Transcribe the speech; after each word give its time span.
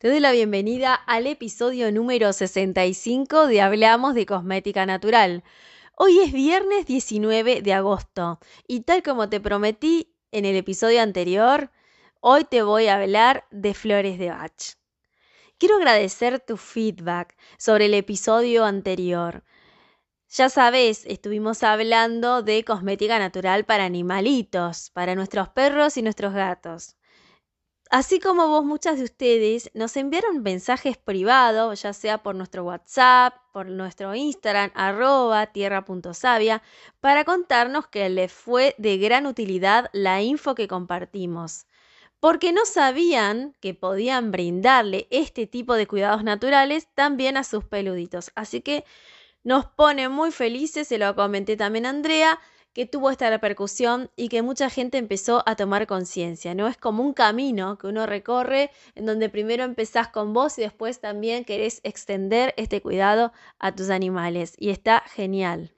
Te 0.00 0.08
doy 0.08 0.18
la 0.18 0.32
bienvenida 0.32 0.94
al 0.94 1.26
episodio 1.26 1.92
número 1.92 2.32
65 2.32 3.46
de 3.46 3.60
Hablamos 3.60 4.14
de 4.14 4.24
Cosmética 4.24 4.86
Natural. 4.86 5.44
Hoy 5.94 6.20
es 6.20 6.32
viernes 6.32 6.86
19 6.86 7.60
de 7.60 7.74
agosto 7.74 8.40
y 8.66 8.80
tal 8.80 9.02
como 9.02 9.28
te 9.28 9.40
prometí 9.40 10.16
en 10.32 10.46
el 10.46 10.56
episodio 10.56 11.02
anterior, 11.02 11.70
hoy 12.20 12.44
te 12.44 12.62
voy 12.62 12.86
a 12.86 12.96
hablar 12.96 13.44
de 13.50 13.74
flores 13.74 14.18
de 14.18 14.30
Bach. 14.30 14.78
Quiero 15.58 15.76
agradecer 15.76 16.40
tu 16.40 16.56
feedback 16.56 17.36
sobre 17.58 17.84
el 17.84 17.92
episodio 17.92 18.64
anterior. 18.64 19.44
Ya 20.30 20.48
sabes, 20.48 21.04
estuvimos 21.04 21.62
hablando 21.62 22.40
de 22.40 22.64
cosmética 22.64 23.18
natural 23.18 23.66
para 23.66 23.84
animalitos, 23.84 24.88
para 24.94 25.14
nuestros 25.14 25.50
perros 25.50 25.98
y 25.98 26.02
nuestros 26.02 26.32
gatos. 26.32 26.96
Así 27.90 28.20
como 28.20 28.46
vos, 28.46 28.64
muchas 28.64 28.98
de 28.98 29.04
ustedes 29.04 29.68
nos 29.74 29.96
enviaron 29.96 30.44
mensajes 30.44 30.96
privados, 30.96 31.82
ya 31.82 31.92
sea 31.92 32.22
por 32.22 32.36
nuestro 32.36 32.62
WhatsApp, 32.62 33.34
por 33.52 33.66
nuestro 33.66 34.14
Instagram, 34.14 34.70
arroba 34.74 35.46
tierra.savia, 35.46 36.62
para 37.00 37.24
contarnos 37.24 37.88
que 37.88 38.08
les 38.08 38.32
fue 38.32 38.76
de 38.78 38.96
gran 38.98 39.26
utilidad 39.26 39.90
la 39.92 40.22
info 40.22 40.54
que 40.54 40.68
compartimos. 40.68 41.66
Porque 42.20 42.52
no 42.52 42.64
sabían 42.64 43.56
que 43.60 43.74
podían 43.74 44.30
brindarle 44.30 45.08
este 45.10 45.48
tipo 45.48 45.74
de 45.74 45.88
cuidados 45.88 46.22
naturales 46.22 46.86
también 46.94 47.36
a 47.36 47.42
sus 47.42 47.64
peluditos. 47.64 48.30
Así 48.36 48.60
que 48.60 48.84
nos 49.42 49.66
pone 49.66 50.08
muy 50.08 50.30
felices, 50.30 50.86
se 50.86 50.98
lo 50.98 51.16
comenté 51.16 51.56
también 51.56 51.86
a 51.86 51.90
Andrea, 51.90 52.38
que 52.72 52.86
tuvo 52.86 53.10
esta 53.10 53.28
repercusión 53.30 54.10
y 54.16 54.28
que 54.28 54.42
mucha 54.42 54.70
gente 54.70 54.98
empezó 54.98 55.42
a 55.46 55.56
tomar 55.56 55.86
conciencia, 55.86 56.54
¿no? 56.54 56.68
Es 56.68 56.76
como 56.76 57.02
un 57.02 57.14
camino 57.14 57.78
que 57.78 57.88
uno 57.88 58.06
recorre 58.06 58.70
en 58.94 59.06
donde 59.06 59.28
primero 59.28 59.64
empezás 59.64 60.08
con 60.08 60.32
vos 60.32 60.58
y 60.58 60.62
después 60.62 61.00
también 61.00 61.44
querés 61.44 61.80
extender 61.82 62.54
este 62.56 62.80
cuidado 62.80 63.32
a 63.58 63.74
tus 63.74 63.90
animales 63.90 64.54
y 64.56 64.70
está 64.70 65.00
genial. 65.00 65.72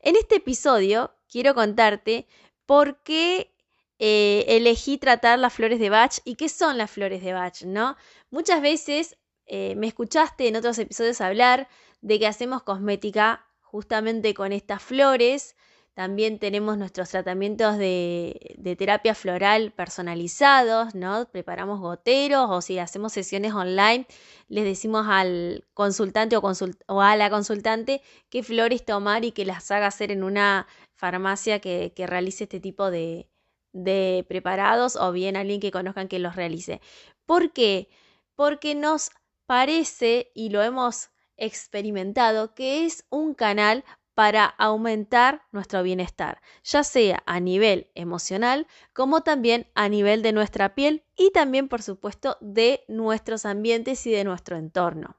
En 0.00 0.14
este 0.14 0.36
episodio 0.36 1.12
quiero 1.28 1.54
contarte 1.54 2.28
por 2.66 3.02
qué 3.02 3.52
eh, 3.98 4.44
elegí 4.48 4.98
tratar 4.98 5.38
las 5.38 5.54
flores 5.54 5.80
de 5.80 5.90
Bach 5.90 6.18
y 6.24 6.36
qué 6.36 6.48
son 6.48 6.78
las 6.78 6.90
flores 6.90 7.22
de 7.22 7.32
Bach, 7.32 7.62
¿no? 7.62 7.96
Muchas 8.30 8.60
veces 8.60 9.16
eh, 9.46 9.74
me 9.76 9.88
escuchaste 9.88 10.46
en 10.46 10.56
otros 10.56 10.78
episodios 10.78 11.20
hablar 11.20 11.68
de 12.00 12.18
que 12.18 12.26
hacemos 12.26 12.62
cosmética 12.62 13.46
justamente 13.60 14.34
con 14.34 14.52
estas 14.52 14.82
flores 14.82 15.56
también 15.96 16.38
tenemos 16.38 16.76
nuestros 16.76 17.08
tratamientos 17.08 17.78
de, 17.78 18.76
terapia 18.78 19.14
floral 19.14 19.72
personalizados, 19.72 20.94
¿no? 20.94 21.26
Preparamos 21.32 21.80
goteros 21.80 22.48
o 22.50 22.60
si 22.60 22.78
hacemos 22.78 23.14
sesiones 23.14 23.54
online, 23.54 24.06
les 24.48 24.64
decimos 24.64 25.06
al 25.08 25.64
consultante 25.72 26.36
o, 26.36 27.00
a 27.00 27.16
la 27.16 27.30
consultante 27.30 28.02
qué 28.28 28.42
flores 28.42 28.84
tomar 28.84 29.24
y 29.24 29.32
que 29.32 29.46
las 29.46 29.70
haga 29.70 29.86
hacer 29.86 30.12
en 30.12 30.22
una 30.22 30.66
farmacia 30.96 31.60
que, 31.60 31.90
realice 31.96 32.44
este 32.44 32.60
tipo 32.60 32.90
de, 32.90 33.30
de 33.72 34.26
preparados 34.28 34.96
o 34.96 35.12
bien 35.12 35.34
alguien 35.34 35.60
que 35.60 35.70
conozcan 35.70 36.08
que 36.08 36.18
los 36.18 36.36
realice. 36.36 36.82
¿Por 37.24 37.54
qué? 37.54 37.88
Porque 38.34 38.74
nos 38.74 39.12
parece 39.46 40.30
y 40.34 40.50
lo 40.50 40.62
hemos 40.62 41.08
experimentado 41.38 42.54
que 42.54 42.84
es 42.84 43.06
un 43.08 43.32
canal 43.32 43.82
para 44.16 44.46
aumentar 44.46 45.42
nuestro 45.52 45.82
bienestar, 45.82 46.40
ya 46.64 46.84
sea 46.84 47.22
a 47.26 47.38
nivel 47.38 47.90
emocional 47.94 48.66
como 48.94 49.20
también 49.20 49.70
a 49.74 49.90
nivel 49.90 50.22
de 50.22 50.32
nuestra 50.32 50.74
piel 50.74 51.04
y 51.18 51.32
también, 51.32 51.68
por 51.68 51.82
supuesto, 51.82 52.38
de 52.40 52.82
nuestros 52.88 53.44
ambientes 53.44 54.06
y 54.06 54.12
de 54.12 54.24
nuestro 54.24 54.56
entorno. 54.56 55.18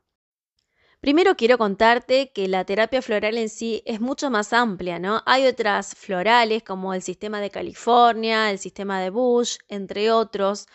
Primero 1.00 1.36
quiero 1.38 1.59
contarte 1.59 2.31
que 2.34 2.47
la 2.47 2.66
terapia 2.66 3.03
floral 3.03 3.38
en 3.38 3.50
sí 3.50 3.84
es 3.86 4.02
mucho 4.02 4.31
más 4.31 4.52
amplia, 4.52 4.97
¿no? 4.97 5.22
Hay 5.28 5.46
otras 5.46 5.94
florales 5.94 6.63
como 6.63 6.96
el 6.96 7.03
sistema 7.03 7.40
de 7.40 7.52
California, 7.52 8.50
el 8.50 8.57
sistema 8.57 9.00
de 9.00 9.12
Bush, 9.12 9.57
entre 9.68 10.12
otros, 10.12 10.66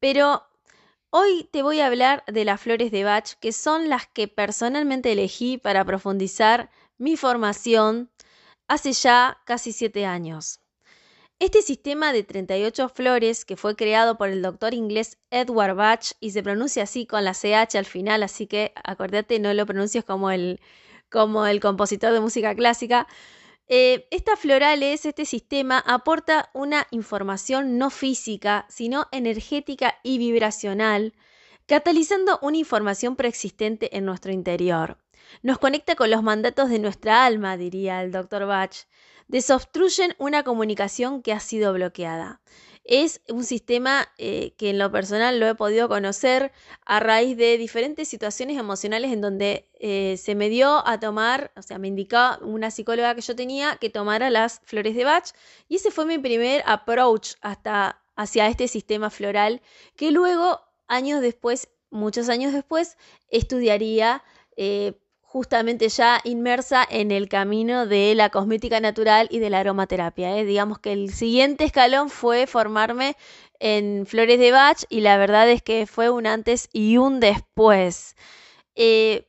pero 0.00 0.44
hoy 1.10 1.46
te 1.52 1.62
voy 1.62 1.80
a 1.80 1.88
hablar 1.88 2.24
de 2.26 2.46
las 2.46 2.58
flores 2.58 2.90
de 2.90 3.04
Bach, 3.04 3.34
que 3.38 3.52
son 3.52 3.90
las 3.90 4.06
que 4.06 4.28
personalmente 4.28 5.12
elegí 5.12 5.58
para 5.58 5.84
profundizar 5.84 6.70
mi 6.98 7.16
formación 7.16 8.10
hace 8.68 8.92
ya 8.92 9.38
casi 9.44 9.72
siete 9.72 10.06
años. 10.06 10.60
Este 11.38 11.60
sistema 11.60 12.14
de 12.14 12.22
38 12.22 12.88
flores, 12.88 13.44
que 13.44 13.56
fue 13.56 13.76
creado 13.76 14.16
por 14.16 14.30
el 14.30 14.40
doctor 14.40 14.72
inglés 14.72 15.18
Edward 15.30 15.74
Bach 15.74 16.12
y 16.18 16.30
se 16.30 16.42
pronuncia 16.42 16.84
así 16.84 17.06
con 17.06 17.24
la 17.24 17.34
CH 17.34 17.76
al 17.76 17.84
final, 17.84 18.22
así 18.22 18.46
que 18.46 18.72
acordate, 18.82 19.38
no 19.38 19.52
lo 19.52 19.66
pronuncies 19.66 20.02
como 20.02 20.30
el, 20.30 20.60
como 21.10 21.46
el 21.46 21.60
compositor 21.60 22.12
de 22.12 22.20
música 22.20 22.54
clásica. 22.54 23.06
Eh, 23.68 24.08
esta 24.10 24.36
florales, 24.36 25.04
este 25.04 25.26
sistema, 25.26 25.78
aporta 25.78 26.48
una 26.54 26.86
información 26.90 27.76
no 27.76 27.90
física, 27.90 28.64
sino 28.70 29.06
energética 29.12 29.98
y 30.02 30.16
vibracional, 30.16 31.12
catalizando 31.66 32.38
una 32.40 32.56
información 32.56 33.14
preexistente 33.14 33.94
en 33.94 34.06
nuestro 34.06 34.32
interior. 34.32 34.96
Nos 35.42 35.58
conecta 35.58 35.94
con 35.94 36.10
los 36.10 36.22
mandatos 36.22 36.70
de 36.70 36.78
nuestra 36.78 37.24
alma, 37.24 37.56
diría 37.56 38.02
el 38.02 38.12
doctor 38.12 38.46
Bach. 38.46 38.74
Desobstruyen 39.28 40.14
una 40.18 40.44
comunicación 40.44 41.22
que 41.22 41.32
ha 41.32 41.40
sido 41.40 41.72
bloqueada. 41.72 42.40
Es 42.84 43.20
un 43.28 43.42
sistema 43.42 44.08
eh, 44.16 44.54
que 44.56 44.70
en 44.70 44.78
lo 44.78 44.92
personal 44.92 45.40
lo 45.40 45.48
he 45.48 45.56
podido 45.56 45.88
conocer 45.88 46.52
a 46.84 47.00
raíz 47.00 47.36
de 47.36 47.58
diferentes 47.58 48.06
situaciones 48.06 48.56
emocionales 48.58 49.12
en 49.12 49.20
donde 49.20 49.68
eh, 49.80 50.16
se 50.18 50.36
me 50.36 50.48
dio 50.48 50.86
a 50.86 51.00
tomar, 51.00 51.50
o 51.56 51.62
sea, 51.62 51.78
me 51.78 51.88
indicaba 51.88 52.38
una 52.42 52.70
psicóloga 52.70 53.16
que 53.16 53.22
yo 53.22 53.34
tenía 53.34 53.76
que 53.80 53.90
tomara 53.90 54.30
las 54.30 54.60
flores 54.64 54.94
de 54.94 55.04
Bach 55.04 55.32
y 55.68 55.76
ese 55.76 55.90
fue 55.90 56.06
mi 56.06 56.18
primer 56.18 56.62
approach 56.64 57.32
hasta 57.40 58.00
hacia 58.14 58.46
este 58.46 58.68
sistema 58.68 59.10
floral 59.10 59.62
que 59.96 60.12
luego, 60.12 60.60
años 60.86 61.20
después, 61.20 61.68
muchos 61.90 62.28
años 62.28 62.52
después, 62.52 62.96
estudiaría 63.28 64.22
eh, 64.56 64.94
justamente 65.36 65.90
ya 65.90 66.22
inmersa 66.24 66.82
en 66.88 67.10
el 67.10 67.28
camino 67.28 67.84
de 67.84 68.14
la 68.14 68.30
cosmética 68.30 68.80
natural 68.80 69.28
y 69.30 69.38
de 69.38 69.50
la 69.50 69.60
aromaterapia. 69.60 70.34
¿eh? 70.38 70.46
Digamos 70.46 70.78
que 70.78 70.94
el 70.94 71.12
siguiente 71.12 71.64
escalón 71.64 72.08
fue 72.08 72.46
formarme 72.46 73.18
en 73.60 74.06
Flores 74.06 74.38
de 74.38 74.50
Bach 74.50 74.84
y 74.88 75.02
la 75.02 75.18
verdad 75.18 75.50
es 75.50 75.60
que 75.60 75.86
fue 75.86 76.08
un 76.08 76.26
antes 76.26 76.70
y 76.72 76.96
un 76.96 77.20
después. 77.20 78.16
Eh, 78.76 79.28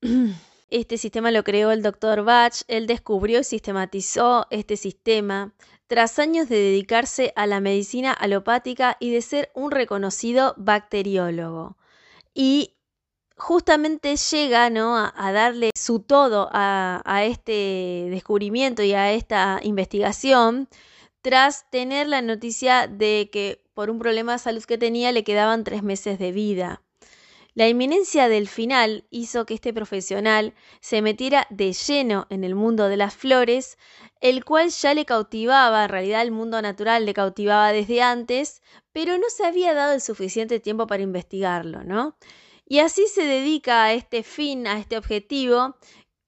este 0.70 0.96
sistema 0.96 1.32
lo 1.32 1.42
creó 1.42 1.72
el 1.72 1.82
doctor 1.82 2.22
Bach, 2.22 2.62
él 2.68 2.86
descubrió 2.86 3.40
y 3.40 3.44
sistematizó 3.44 4.46
este 4.50 4.76
sistema 4.76 5.54
tras 5.88 6.20
años 6.20 6.48
de 6.48 6.54
dedicarse 6.54 7.32
a 7.34 7.48
la 7.48 7.58
medicina 7.58 8.12
alopática 8.12 8.96
y 9.00 9.10
de 9.10 9.22
ser 9.22 9.50
un 9.56 9.72
reconocido 9.72 10.54
bacteriólogo. 10.56 11.76
Y 12.32 12.73
justamente 13.36 14.16
llega 14.16 14.70
¿no? 14.70 14.96
a, 14.96 15.32
darle 15.32 15.70
su 15.74 16.00
todo 16.00 16.48
a, 16.52 17.24
este 17.24 18.08
descubrimiento 18.10 18.82
y 18.82 18.92
a 18.92 19.12
esta 19.12 19.60
investigación 19.62 20.68
tras 21.22 21.68
tener 21.70 22.06
la 22.06 22.22
noticia 22.22 22.86
de 22.86 23.30
que 23.32 23.62
por 23.74 23.90
un 23.90 23.98
problema 23.98 24.32
de 24.32 24.38
salud 24.38 24.62
que 24.64 24.78
tenía 24.78 25.10
le 25.10 25.24
quedaban 25.24 25.64
tres 25.64 25.82
meses 25.82 26.18
de 26.18 26.32
vida. 26.32 26.82
La 27.54 27.68
inminencia 27.68 28.28
del 28.28 28.48
final 28.48 29.04
hizo 29.10 29.46
que 29.46 29.54
este 29.54 29.72
profesional 29.72 30.54
se 30.80 31.02
metiera 31.02 31.46
de 31.50 31.72
lleno 31.72 32.26
en 32.28 32.42
el 32.42 32.56
mundo 32.56 32.88
de 32.88 32.96
las 32.96 33.14
flores, 33.14 33.78
el 34.20 34.44
cual 34.44 34.70
ya 34.70 34.92
le 34.92 35.04
cautivaba, 35.04 35.84
en 35.84 35.88
realidad 35.88 36.22
el 36.22 36.32
mundo 36.32 36.60
natural 36.60 37.06
le 37.06 37.14
cautivaba 37.14 37.72
desde 37.72 38.02
antes, 38.02 38.60
pero 38.92 39.18
no 39.18 39.28
se 39.28 39.46
había 39.46 39.72
dado 39.72 39.92
el 39.92 40.00
suficiente 40.00 40.58
tiempo 40.58 40.88
para 40.88 41.04
investigarlo, 41.04 41.84
¿no? 41.84 42.16
Y 42.66 42.78
así 42.78 43.06
se 43.06 43.24
dedica 43.24 43.84
a 43.84 43.92
este 43.92 44.22
fin, 44.22 44.66
a 44.66 44.78
este 44.78 44.96
objetivo, 44.96 45.76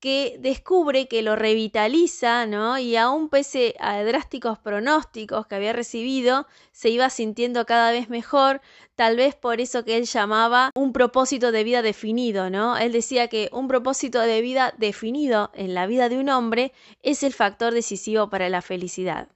que 0.01 0.37
descubre 0.39 1.09
que 1.09 1.23
lo 1.23 1.37
revitaliza, 1.37 2.47
¿no? 2.47 2.79
Y 2.79 2.97
aún 2.97 3.29
pese 3.29 3.75
a 3.81 4.03
drásticos 4.05 4.59
pronósticos 4.59 5.47
que 5.47 5.55
había 5.55 5.73
recibido, 5.73 6.47
se 6.73 6.91
iba 6.91 7.09
sintiendo 7.11 7.65
cada 7.65 7.91
vez 7.91 8.09
mejor, 8.11 8.61
tal 8.95 9.17
vez 9.17 9.35
por 9.35 9.61
eso 9.61 9.85
que 9.85 9.97
él 9.97 10.05
llamaba 10.05 10.71
un 10.75 10.93
propósito 10.93 11.51
de 11.51 11.65
vida 11.65 11.83
definido, 11.83 12.51
¿no? 12.51 12.77
Él 12.77 12.93
decía 12.93 13.29
que 13.29 13.49
un 13.53 13.69
propósito 13.69 14.21
de 14.21 14.41
vida 14.43 14.75
definido 14.77 15.51
en 15.55 15.75
la 15.75 15.87
vida 15.87 16.09
de 16.09 16.19
un 16.19 16.29
hombre 16.29 16.73
es 17.03 17.23
el 17.23 17.33
factor 17.33 17.73
decisivo 17.73 18.29
para 18.29 18.49
la 18.51 18.63
felicidad. 18.63 19.29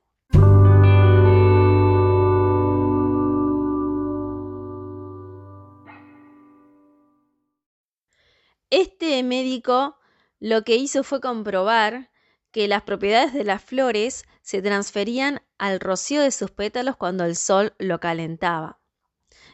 Este 8.71 9.21
médico 9.25 9.99
lo 10.39 10.63
que 10.63 10.77
hizo 10.77 11.03
fue 11.03 11.21
comprobar 11.21 12.11
que 12.53 12.69
las 12.69 12.83
propiedades 12.83 13.33
de 13.35 13.45
las 13.45 13.63
flores 13.63 14.25
se 14.43 14.63
transferían 14.63 15.43
al 15.59 15.81
rocío 15.81 16.23
de 16.23 16.31
sus 16.31 16.53
pétalos 16.53 16.97
cuando 16.97 17.25
el 17.25 17.35
sol 17.35 17.75
lo 17.79 17.99
calentaba. 17.99 18.79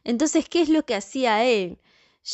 Entonces, 0.04 0.48
¿qué 0.48 0.60
es 0.60 0.68
lo 0.68 0.84
que 0.84 0.94
hacía 0.94 1.44
él? 1.44 1.80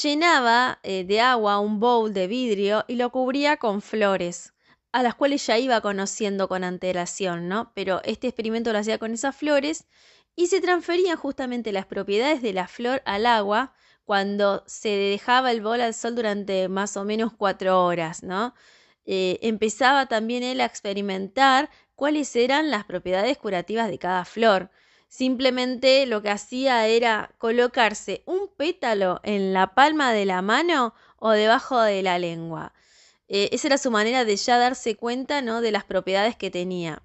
Llenaba 0.02 0.80
eh, 0.82 1.04
de 1.04 1.20
agua 1.20 1.60
un 1.60 1.78
bowl 1.78 2.12
de 2.12 2.26
vidrio 2.26 2.84
y 2.88 2.96
lo 2.96 3.10
cubría 3.10 3.58
con 3.58 3.80
flores, 3.80 4.52
a 4.90 5.02
las 5.02 5.14
cuales 5.14 5.46
ya 5.46 5.58
iba 5.58 5.80
conociendo 5.80 6.48
con 6.48 6.64
antelación, 6.64 7.48
¿no? 7.48 7.72
Pero 7.74 8.00
este 8.04 8.26
experimento 8.26 8.72
lo 8.72 8.78
hacía 8.78 8.98
con 8.98 9.12
esas 9.12 9.36
flores 9.36 9.86
y 10.34 10.48
se 10.48 10.60
transferían 10.60 11.16
justamente 11.16 11.72
las 11.72 11.86
propiedades 11.86 12.42
de 12.42 12.52
la 12.52 12.66
flor 12.66 13.02
al 13.04 13.26
agua 13.26 13.72
cuando 14.04 14.64
se 14.66 14.88
dejaba 14.88 15.52
el 15.52 15.60
bol 15.60 15.80
al 15.80 15.94
sol 15.94 16.14
durante 16.14 16.68
más 16.68 16.96
o 16.96 17.04
menos 17.04 17.32
cuatro 17.32 17.84
horas, 17.84 18.22
¿no? 18.22 18.54
Eh, 19.04 19.38
empezaba 19.42 20.06
también 20.06 20.42
él 20.42 20.60
a 20.60 20.64
experimentar 20.64 21.70
cuáles 21.94 22.34
eran 22.36 22.70
las 22.70 22.84
propiedades 22.84 23.38
curativas 23.38 23.88
de 23.88 23.98
cada 23.98 24.24
flor. 24.24 24.70
Simplemente 25.08 26.06
lo 26.06 26.22
que 26.22 26.30
hacía 26.30 26.86
era 26.86 27.34
colocarse 27.38 28.22
un 28.26 28.48
pétalo 28.56 29.20
en 29.24 29.52
la 29.52 29.74
palma 29.74 30.12
de 30.12 30.24
la 30.24 30.40
mano 30.42 30.94
o 31.18 31.30
debajo 31.30 31.80
de 31.80 32.02
la 32.02 32.18
lengua. 32.18 32.72
Eh, 33.28 33.50
esa 33.52 33.68
era 33.68 33.78
su 33.78 33.90
manera 33.90 34.24
de 34.24 34.36
ya 34.36 34.58
darse 34.58 34.96
cuenta 34.96 35.42
¿no? 35.42 35.60
de 35.60 35.72
las 35.72 35.84
propiedades 35.84 36.36
que 36.36 36.50
tenía. 36.50 37.02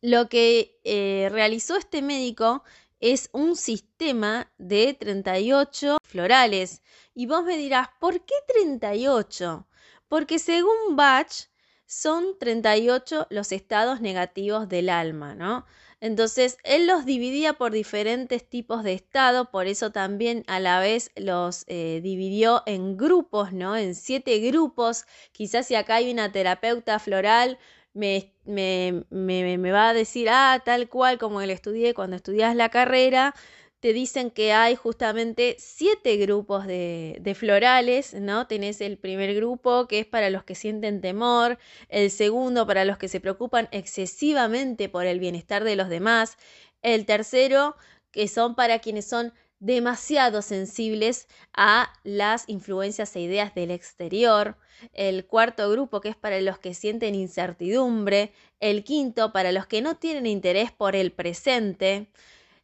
Lo 0.00 0.28
que 0.28 0.80
eh, 0.84 1.28
realizó 1.30 1.76
este 1.76 2.02
médico 2.02 2.64
es 3.00 3.30
un 3.32 3.56
sistema 3.56 4.52
de 4.58 4.94
38 4.94 5.98
florales. 6.02 6.82
Y 7.14 7.26
vos 7.26 7.44
me 7.44 7.56
dirás, 7.56 7.88
¿por 7.98 8.24
qué 8.24 8.34
38? 8.46 9.66
Porque 10.08 10.38
según 10.38 10.96
Bach 10.96 11.50
son 11.86 12.38
38 12.38 13.26
los 13.30 13.50
estados 13.50 14.00
negativos 14.00 14.68
del 14.68 14.90
alma, 14.90 15.34
¿no? 15.34 15.66
Entonces, 16.02 16.56
él 16.64 16.86
los 16.86 17.04
dividía 17.04 17.54
por 17.54 17.72
diferentes 17.72 18.48
tipos 18.48 18.84
de 18.84 18.94
estado, 18.94 19.50
por 19.50 19.66
eso 19.66 19.90
también 19.92 20.44
a 20.46 20.58
la 20.58 20.80
vez 20.80 21.10
los 21.14 21.64
eh, 21.66 22.00
dividió 22.02 22.62
en 22.64 22.96
grupos, 22.96 23.52
¿no? 23.52 23.76
En 23.76 23.94
siete 23.94 24.38
grupos. 24.38 25.04
Quizás 25.32 25.66
si 25.66 25.74
acá 25.74 25.96
hay 25.96 26.10
una 26.10 26.32
terapeuta 26.32 26.98
floral, 27.00 27.58
me, 27.94 28.32
me, 28.44 29.04
me, 29.10 29.72
va 29.72 29.90
a 29.90 29.94
decir, 29.94 30.28
ah, 30.30 30.62
tal 30.64 30.88
cual 30.88 31.18
como 31.18 31.40
el 31.40 31.50
estudié 31.50 31.94
cuando 31.94 32.16
estudias 32.16 32.54
la 32.56 32.68
carrera, 32.68 33.34
te 33.80 33.92
dicen 33.92 34.30
que 34.30 34.52
hay 34.52 34.76
justamente 34.76 35.56
siete 35.58 36.16
grupos 36.18 36.66
de, 36.66 37.16
de, 37.20 37.34
florales, 37.34 38.14
¿no? 38.14 38.46
Tenés 38.46 38.80
el 38.82 38.98
primer 38.98 39.34
grupo 39.34 39.88
que 39.88 40.00
es 40.00 40.06
para 40.06 40.30
los 40.30 40.44
que 40.44 40.54
sienten 40.54 41.00
temor, 41.00 41.58
el 41.88 42.10
segundo 42.10 42.66
para 42.66 42.84
los 42.84 42.98
que 42.98 43.08
se 43.08 43.20
preocupan 43.20 43.68
excesivamente 43.72 44.88
por 44.88 45.06
el 45.06 45.18
bienestar 45.18 45.64
de 45.64 45.76
los 45.76 45.88
demás, 45.88 46.36
el 46.82 47.06
tercero 47.06 47.76
que 48.10 48.28
son 48.28 48.54
para 48.54 48.80
quienes 48.80 49.08
son 49.08 49.32
demasiado 49.60 50.42
sensibles 50.42 51.28
a 51.54 51.92
las 52.02 52.48
influencias 52.48 53.14
e 53.14 53.20
ideas 53.20 53.54
del 53.54 53.70
exterior, 53.70 54.56
el 54.94 55.26
cuarto 55.26 55.70
grupo 55.70 56.00
que 56.00 56.08
es 56.08 56.16
para 56.16 56.40
los 56.40 56.58
que 56.58 56.74
sienten 56.74 57.14
incertidumbre, 57.14 58.32
el 58.58 58.82
quinto 58.82 59.32
para 59.32 59.52
los 59.52 59.66
que 59.66 59.82
no 59.82 59.96
tienen 59.96 60.26
interés 60.26 60.72
por 60.72 60.96
el 60.96 61.12
presente, 61.12 62.08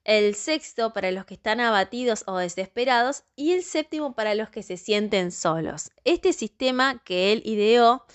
el 0.04 0.34
sexto 0.34 0.92
para 0.92 1.10
los 1.10 1.26
que 1.26 1.34
están 1.34 1.60
abatidos 1.60 2.22
o 2.26 2.38
desesperados. 2.38 3.24
Y 3.34 3.52
el 3.52 3.64
séptimo 3.64 4.14
para 4.14 4.34
los 4.34 4.48
que 4.48 4.62
se 4.62 4.76
sienten 4.76 5.32
solos. 5.32 5.90
Este 6.04 6.32
sistema 6.32 7.02
que 7.04 7.32
él 7.32 7.42
ideó 7.44 8.06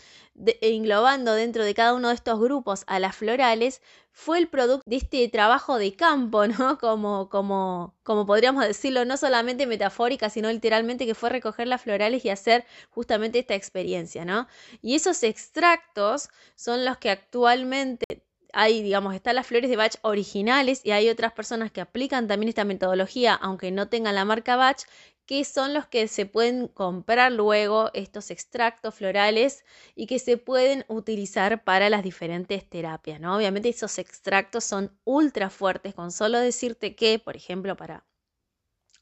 e 0.46 0.70
englobando 0.74 1.34
dentro 1.34 1.64
de 1.64 1.74
cada 1.74 1.94
uno 1.94 2.10
de 2.10 2.16
estos 2.16 2.40
grupos 2.40 2.84
a 2.88 3.00
las 3.00 3.16
florales, 3.16 3.82
fue 4.12 4.38
el 4.40 4.48
producto 4.48 4.84
de 4.86 4.98
este 4.98 5.28
trabajo 5.30 5.78
de 5.78 5.96
campo, 5.96 6.48
¿no? 6.48 6.78
Como, 6.78 7.30
como, 7.30 7.96
como 8.04 8.26
podríamos 8.26 8.66
decirlo, 8.68 9.06
no 9.06 9.18
solamente 9.18 9.68
metafórica, 9.68 10.30
sino 10.30 10.50
literalmente 10.52 11.06
que 11.06 11.16
fue 11.16 11.30
recoger 11.30 11.68
las 11.68 11.82
florales 11.82 12.26
y 12.26 12.30
hacer 12.30 12.66
justamente 12.90 13.40
esta 13.40 13.56
experiencia, 13.56 14.26
¿no? 14.26 14.48
Y 14.82 14.96
esos 14.96 15.24
extractos 15.24 16.30
son 16.56 16.86
los 16.86 16.98
que 16.98 17.10
actualmente 17.10 18.06
hay, 18.54 18.82
digamos, 18.82 19.16
están 19.16 19.36
las 19.36 19.48
flores 19.48 19.70
de 19.70 19.78
Bach 19.78 19.96
originales 20.02 20.82
y 20.84 20.92
hay 20.92 21.10
otras 21.10 21.32
personas 21.34 21.72
que 21.72 21.82
aplican 21.82 22.28
también 22.28 22.50
esta 22.50 22.66
metodología, 22.66 23.34
aunque 23.34 23.72
no 23.72 23.88
tengan 23.88 24.16
la 24.16 24.26
marca 24.26 24.56
Bach, 24.56 24.82
que 25.26 25.46
son 25.46 25.74
los 25.74 25.88
que 25.88 26.08
se 26.08 26.26
pueden 26.26 26.68
comprar 26.68 27.32
luego 27.32 27.90
estos 27.94 28.32
extractos 28.32 28.96
florales 28.96 29.64
y 29.96 30.08
que 30.08 30.20
se 30.20 30.38
pueden 30.38 30.86
utilizar 30.88 31.64
para 31.64 31.90
las 31.90 32.04
diferentes 32.04 32.68
terapias, 32.70 33.20
¿no? 33.20 33.36
Obviamente 33.36 33.70
esos 33.70 33.98
extractos 34.00 34.64
son 34.64 34.98
ultra 35.06 35.50
fuertes, 35.50 35.94
con 35.94 36.12
solo 36.12 36.40
decirte 36.40 36.96
que, 36.96 37.20
por 37.20 37.36
ejemplo, 37.36 37.78
para, 37.78 38.06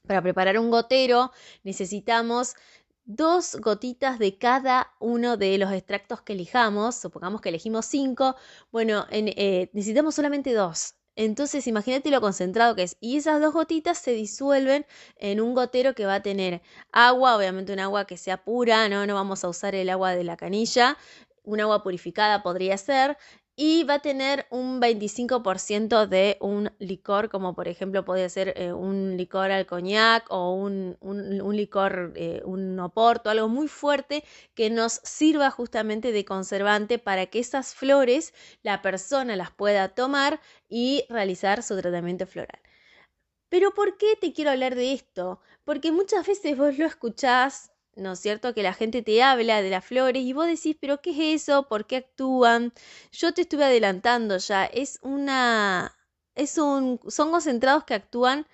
para 0.06 0.22
preparar 0.22 0.58
un 0.58 0.70
gotero 0.70 1.32
necesitamos 1.64 2.54
dos 3.04 3.56
gotitas 3.56 4.18
de 4.18 4.38
cada 4.38 4.94
uno 5.00 5.36
de 5.36 5.58
los 5.58 5.72
extractos 5.72 6.22
que 6.22 6.34
elijamos, 6.34 6.94
supongamos 6.94 7.40
que 7.40 7.48
elegimos 7.48 7.86
cinco, 7.86 8.36
bueno, 8.70 9.06
eh, 9.10 9.68
necesitamos 9.72 10.14
solamente 10.14 10.52
dos, 10.52 10.94
entonces 11.16 11.66
imagínate 11.66 12.10
lo 12.10 12.20
concentrado 12.20 12.74
que 12.74 12.82
es. 12.84 12.96
Y 13.00 13.16
esas 13.16 13.40
dos 13.40 13.52
gotitas 13.52 13.98
se 13.98 14.12
disuelven 14.12 14.86
en 15.16 15.40
un 15.40 15.54
gotero 15.54 15.94
que 15.94 16.06
va 16.06 16.16
a 16.16 16.22
tener 16.22 16.62
agua, 16.92 17.36
obviamente 17.36 17.72
un 17.72 17.80
agua 17.80 18.06
que 18.06 18.16
sea 18.16 18.42
pura, 18.42 18.88
¿no? 18.88 19.06
No 19.06 19.14
vamos 19.14 19.44
a 19.44 19.48
usar 19.48 19.74
el 19.74 19.90
agua 19.90 20.14
de 20.14 20.24
la 20.24 20.36
canilla, 20.36 20.96
un 21.44 21.60
agua 21.60 21.82
purificada 21.82 22.42
podría 22.42 22.76
ser, 22.78 23.16
y 23.62 23.84
va 23.84 23.96
a 23.96 23.98
tener 23.98 24.46
un 24.48 24.80
25% 24.80 26.06
de 26.06 26.38
un 26.40 26.72
licor, 26.78 27.28
como 27.28 27.54
por 27.54 27.68
ejemplo 27.68 28.06
puede 28.06 28.30
ser 28.30 28.54
eh, 28.56 28.72
un 28.72 29.18
licor 29.18 29.50
al 29.50 29.66
coñac 29.66 30.24
o 30.30 30.54
un, 30.54 30.96
licor, 31.52 32.14
eh, 32.16 32.40
un 32.46 32.80
oporto, 32.80 33.28
algo 33.28 33.48
muy 33.48 33.68
fuerte 33.68 34.24
que 34.54 34.70
nos 34.70 35.02
sirva 35.04 35.50
justamente 35.50 36.10
de 36.10 36.24
conservante 36.24 36.98
para 36.98 37.26
que 37.26 37.38
esas 37.38 37.74
flores 37.74 38.32
la 38.62 38.80
persona 38.80 39.36
las 39.36 39.50
pueda 39.50 39.88
tomar 39.90 40.40
y 40.70 41.04
realizar 41.10 41.62
su 41.62 41.78
tratamiento 41.78 42.26
floral. 42.26 42.60
Pero 43.50 43.74
¿por 43.74 43.98
qué 43.98 44.16
te 44.18 44.32
quiero 44.32 44.52
hablar 44.52 44.74
de 44.74 44.94
esto? 44.94 45.38
Porque 45.66 45.92
muchas 45.92 46.26
veces 46.26 46.56
vos 46.56 46.78
lo 46.78 46.86
escuchás 46.86 47.72
¿no 47.96 48.12
es 48.12 48.20
cierto? 48.20 48.54
Que 48.54 48.62
la 48.62 48.74
gente 48.74 49.02
te 49.02 49.22
habla 49.22 49.62
de 49.62 49.70
las 49.70 49.84
flores 49.84 50.22
y 50.22 50.32
vos 50.32 50.46
decís, 50.46 50.76
pero 50.80 51.00
¿qué 51.02 51.10
es 51.34 51.42
eso? 51.42 51.68
¿Por 51.68 51.86
qué 51.86 51.96
actúan? 51.96 52.72
Yo 53.12 53.34
te 53.34 53.42
estuve 53.42 53.64
adelantando 53.64 54.36
ya, 54.38 54.64
es 54.66 54.98
una, 55.02 55.96
es 56.34 56.58
un, 56.58 57.00
son 57.08 57.30
concentrados 57.30 57.84
que 57.84 57.94
actúan 57.94 58.46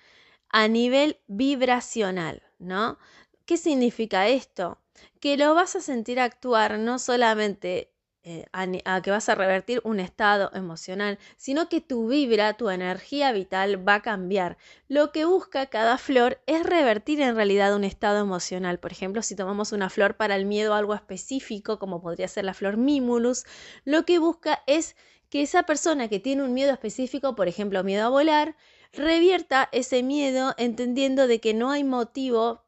a 0.49 0.67
nivel 0.67 1.19
vibracional, 1.27 2.43
¿no? 2.59 2.97
¿Qué 3.45 3.57
significa 3.57 4.27
esto? 4.27 4.79
Que 5.19 5.37
lo 5.37 5.53
vas 5.55 5.75
a 5.75 5.81
sentir 5.81 6.19
actuar 6.19 6.79
no 6.79 6.99
solamente 6.99 7.93
eh, 8.29 8.45
a, 8.51 9.01
que 9.01 9.09
vas 9.09 9.29
a 9.29 9.35
revertir 9.35 9.79
un 9.85 10.01
estado 10.01 10.51
emocional, 10.53 11.17
sino 11.37 11.69
que 11.69 11.79
tu 11.79 12.09
vibra, 12.09 12.55
tu 12.55 12.69
energía 12.69 13.31
vital 13.31 13.87
va 13.87 13.95
a 13.95 14.01
cambiar. 14.01 14.57
Lo 14.89 15.13
que 15.13 15.23
busca 15.23 15.67
cada 15.67 15.97
flor 15.97 16.41
es 16.45 16.65
revertir 16.65 17.21
en 17.21 17.37
realidad 17.37 17.73
un 17.73 17.85
estado 17.85 18.19
emocional. 18.19 18.79
Por 18.79 18.91
ejemplo, 18.91 19.21
si 19.21 19.37
tomamos 19.37 19.71
una 19.71 19.89
flor 19.89 20.17
para 20.17 20.35
el 20.35 20.45
miedo 20.45 20.73
algo 20.73 20.93
específico, 20.93 21.79
como 21.79 22.01
podría 22.01 22.27
ser 22.27 22.43
la 22.43 22.53
flor 22.53 22.75
Mimulus, 22.75 23.45
lo 23.85 24.03
que 24.03 24.19
busca 24.19 24.61
es 24.67 24.97
que 25.29 25.41
esa 25.41 25.63
persona 25.63 26.09
que 26.09 26.19
tiene 26.19 26.43
un 26.43 26.53
miedo 26.53 26.73
específico, 26.73 27.33
por 27.33 27.47
ejemplo, 27.47 27.81
miedo 27.85 28.07
a 28.07 28.09
volar, 28.09 28.57
revierta 28.91 29.69
ese 29.71 30.03
miedo 30.03 30.53
entendiendo 30.57 31.27
de 31.27 31.39
que 31.39 31.53
no 31.53 31.71
hay 31.71 31.85
motivo 31.85 32.66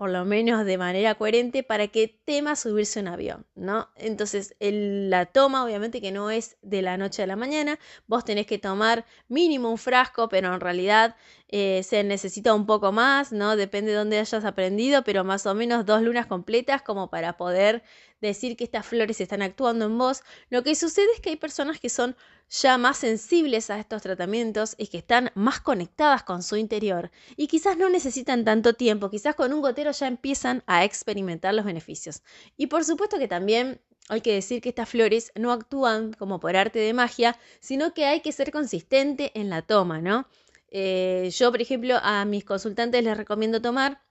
por 0.00 0.08
lo 0.08 0.24
menos 0.24 0.64
de 0.64 0.78
manera 0.78 1.14
coherente, 1.14 1.62
para 1.62 1.88
que 1.88 2.08
tema 2.24 2.56
subirse 2.56 3.00
un 3.00 3.08
avión, 3.08 3.46
¿no? 3.54 3.90
Entonces, 3.96 4.56
la 4.58 5.26
toma, 5.26 5.62
obviamente 5.62 6.00
que 6.00 6.10
no 6.10 6.30
es 6.30 6.56
de 6.62 6.80
la 6.80 6.96
noche 6.96 7.22
a 7.22 7.26
la 7.26 7.36
mañana, 7.36 7.78
vos 8.06 8.24
tenés 8.24 8.46
que 8.46 8.56
tomar 8.58 9.04
mínimo 9.28 9.70
un 9.70 9.76
frasco, 9.76 10.30
pero 10.30 10.54
en 10.54 10.60
realidad 10.60 11.16
eh, 11.52 11.82
se 11.82 12.04
necesita 12.04 12.54
un 12.54 12.64
poco 12.64 12.92
más, 12.92 13.32
¿no? 13.32 13.56
Depende 13.56 13.90
de 13.90 13.98
dónde 13.98 14.20
hayas 14.20 14.44
aprendido, 14.44 15.02
pero 15.02 15.24
más 15.24 15.46
o 15.46 15.54
menos 15.54 15.84
dos 15.84 16.00
lunas 16.00 16.26
completas 16.26 16.82
como 16.82 17.10
para 17.10 17.36
poder 17.36 17.82
decir 18.20 18.56
que 18.56 18.64
estas 18.64 18.86
flores 18.86 19.20
están 19.20 19.42
actuando 19.42 19.86
en 19.86 19.98
vos. 19.98 20.22
Lo 20.48 20.62
que 20.62 20.76
sucede 20.76 21.08
es 21.12 21.20
que 21.20 21.30
hay 21.30 21.36
personas 21.36 21.80
que 21.80 21.88
son 21.88 22.16
ya 22.48 22.78
más 22.78 22.98
sensibles 22.98 23.68
a 23.70 23.80
estos 23.80 24.02
tratamientos 24.02 24.74
y 24.78 24.86
que 24.86 24.98
están 24.98 25.32
más 25.34 25.60
conectadas 25.60 26.22
con 26.22 26.44
su 26.44 26.56
interior 26.56 27.10
y 27.36 27.48
quizás 27.48 27.76
no 27.76 27.88
necesitan 27.88 28.44
tanto 28.44 28.74
tiempo, 28.74 29.10
quizás 29.10 29.34
con 29.34 29.52
un 29.52 29.60
gotero 29.60 29.90
ya 29.90 30.06
empiezan 30.06 30.62
a 30.66 30.84
experimentar 30.84 31.54
los 31.54 31.64
beneficios. 31.64 32.22
Y 32.56 32.68
por 32.68 32.84
supuesto 32.84 33.18
que 33.18 33.28
también 33.28 33.80
hay 34.08 34.20
que 34.20 34.34
decir 34.34 34.60
que 34.60 34.68
estas 34.68 34.88
flores 34.88 35.32
no 35.34 35.50
actúan 35.52 36.12
como 36.12 36.38
por 36.38 36.56
arte 36.56 36.78
de 36.78 36.92
magia, 36.92 37.36
sino 37.60 37.92
que 37.94 38.06
hay 38.06 38.20
que 38.20 38.32
ser 38.32 38.50
consistente 38.50 39.32
en 39.34 39.50
la 39.50 39.62
toma, 39.62 40.00
¿no? 40.00 40.26
Eh, 40.70 41.30
yo, 41.36 41.50
por 41.50 41.60
ejemplo, 41.60 41.96
a 42.02 42.24
mis 42.24 42.44
consultantes 42.44 43.02
les 43.02 43.16
recomiendo 43.16 43.60
tomar 43.60 44.02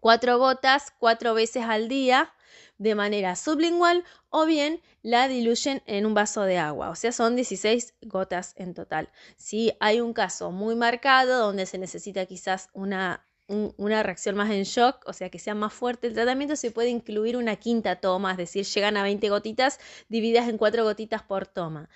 cuatro 0.00 0.38
gotas 0.38 0.92
cuatro 0.98 1.34
veces 1.34 1.64
al 1.64 1.88
día 1.88 2.32
de 2.78 2.94
manera 2.94 3.36
sublingual 3.36 4.04
o 4.30 4.46
bien 4.46 4.80
la 5.02 5.28
diluyen 5.28 5.82
en 5.86 6.06
un 6.06 6.14
vaso 6.14 6.42
de 6.42 6.58
agua, 6.58 6.90
o 6.90 6.94
sea, 6.94 7.12
son 7.12 7.36
16 7.36 7.94
gotas 8.02 8.54
en 8.56 8.74
total. 8.74 9.10
Si 9.36 9.72
hay 9.80 10.00
un 10.00 10.14
caso 10.14 10.50
muy 10.50 10.74
marcado 10.74 11.38
donde 11.38 11.66
se 11.66 11.78
necesita 11.78 12.26
quizás 12.26 12.70
una, 12.72 13.26
una 13.48 14.02
reacción 14.02 14.36
más 14.36 14.50
en 14.50 14.64
shock, 14.64 15.02
o 15.06 15.12
sea, 15.12 15.28
que 15.30 15.38
sea 15.38 15.54
más 15.54 15.72
fuerte 15.74 16.06
el 16.06 16.14
tratamiento, 16.14 16.56
se 16.56 16.70
puede 16.70 16.88
incluir 16.88 17.36
una 17.36 17.56
quinta 17.56 17.96
toma, 17.96 18.32
es 18.32 18.38
decir, 18.38 18.64
llegan 18.64 18.96
a 18.96 19.02
20 19.02 19.28
gotitas 19.28 19.78
divididas 20.08 20.48
en 20.48 20.56
4 20.56 20.82
gotitas 20.84 21.22
por 21.22 21.46
toma. 21.46 21.88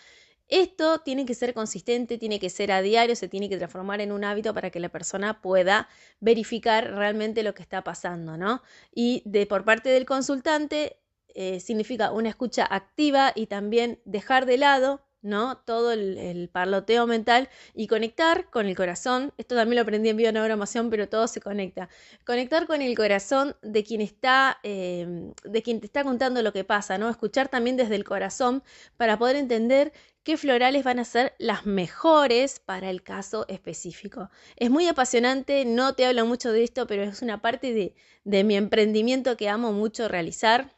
Esto 0.48 1.00
tiene 1.00 1.24
que 1.24 1.34
ser 1.34 1.54
consistente, 1.54 2.18
tiene 2.18 2.38
que 2.38 2.50
ser 2.50 2.70
a 2.72 2.82
diario, 2.82 3.16
se 3.16 3.28
tiene 3.28 3.48
que 3.48 3.56
transformar 3.56 4.00
en 4.00 4.12
un 4.12 4.24
hábito 4.24 4.52
para 4.54 4.70
que 4.70 4.80
la 4.80 4.90
persona 4.90 5.40
pueda 5.40 5.88
verificar 6.20 6.92
realmente 6.92 7.42
lo 7.42 7.54
que 7.54 7.62
está 7.62 7.82
pasando, 7.82 8.36
¿no? 8.36 8.62
Y 8.94 9.22
de 9.24 9.46
por 9.46 9.64
parte 9.64 9.88
del 9.88 10.04
consultante 10.04 10.98
eh, 11.34 11.60
significa 11.60 12.12
una 12.12 12.28
escucha 12.28 12.66
activa 12.70 13.32
y 13.34 13.46
también 13.46 14.00
dejar 14.04 14.46
de 14.46 14.58
lado 14.58 15.02
¿no? 15.24 15.56
Todo 15.56 15.92
el, 15.92 16.48
parloteo 16.52 17.06
mental 17.06 17.48
y 17.74 17.88
conectar 17.88 18.50
con 18.50 18.66
el 18.66 18.76
corazón. 18.76 19.32
Esto 19.38 19.56
también 19.56 19.76
lo 19.76 19.82
aprendí 19.82 20.10
en 20.10 20.16
bioneuromoción, 20.16 20.90
pero 20.90 21.08
todo 21.08 21.26
se 21.26 21.40
conecta. 21.40 21.88
Conectar 22.24 22.66
con 22.66 22.82
el 22.82 22.94
corazón 22.94 23.56
de 23.62 23.82
quien 23.82 24.00
está, 24.02 24.58
em, 24.62 25.32
de 25.42 25.62
quien 25.62 25.80
te 25.80 25.86
está 25.86 26.04
contando 26.04 26.42
lo 26.42 26.52
que 26.52 26.64
pasa, 26.64 26.98
¿no? 26.98 27.08
Escuchar 27.08 27.48
también 27.48 27.76
desde 27.76 27.96
el 27.96 28.04
corazón 28.04 28.62
para 28.96 29.18
poder 29.18 29.36
entender 29.36 29.92
qué 30.22 30.36
florales 30.36 30.84
van 30.84 30.98
a 30.98 31.04
ser 31.04 31.34
las 31.38 31.66
mejores 31.66 32.60
para 32.60 32.90
el 32.90 33.02
caso 33.02 33.46
específico. 33.48 34.30
Es 34.56 34.70
muy 34.70 34.86
apasionante, 34.88 35.64
no 35.64 35.94
te 35.94 36.06
hablo 36.06 36.26
mucho 36.26 36.52
de 36.52 36.64
esto, 36.64 36.86
pero 36.86 37.02
es 37.02 37.22
una 37.22 37.40
parte 37.40 37.72
de, 37.72 37.94
de 38.24 38.44
mi 38.44 38.56
emprendimiento 38.56 39.36
que 39.36 39.48
amo 39.48 39.72
mucho 39.72 40.08
realizar 40.08 40.74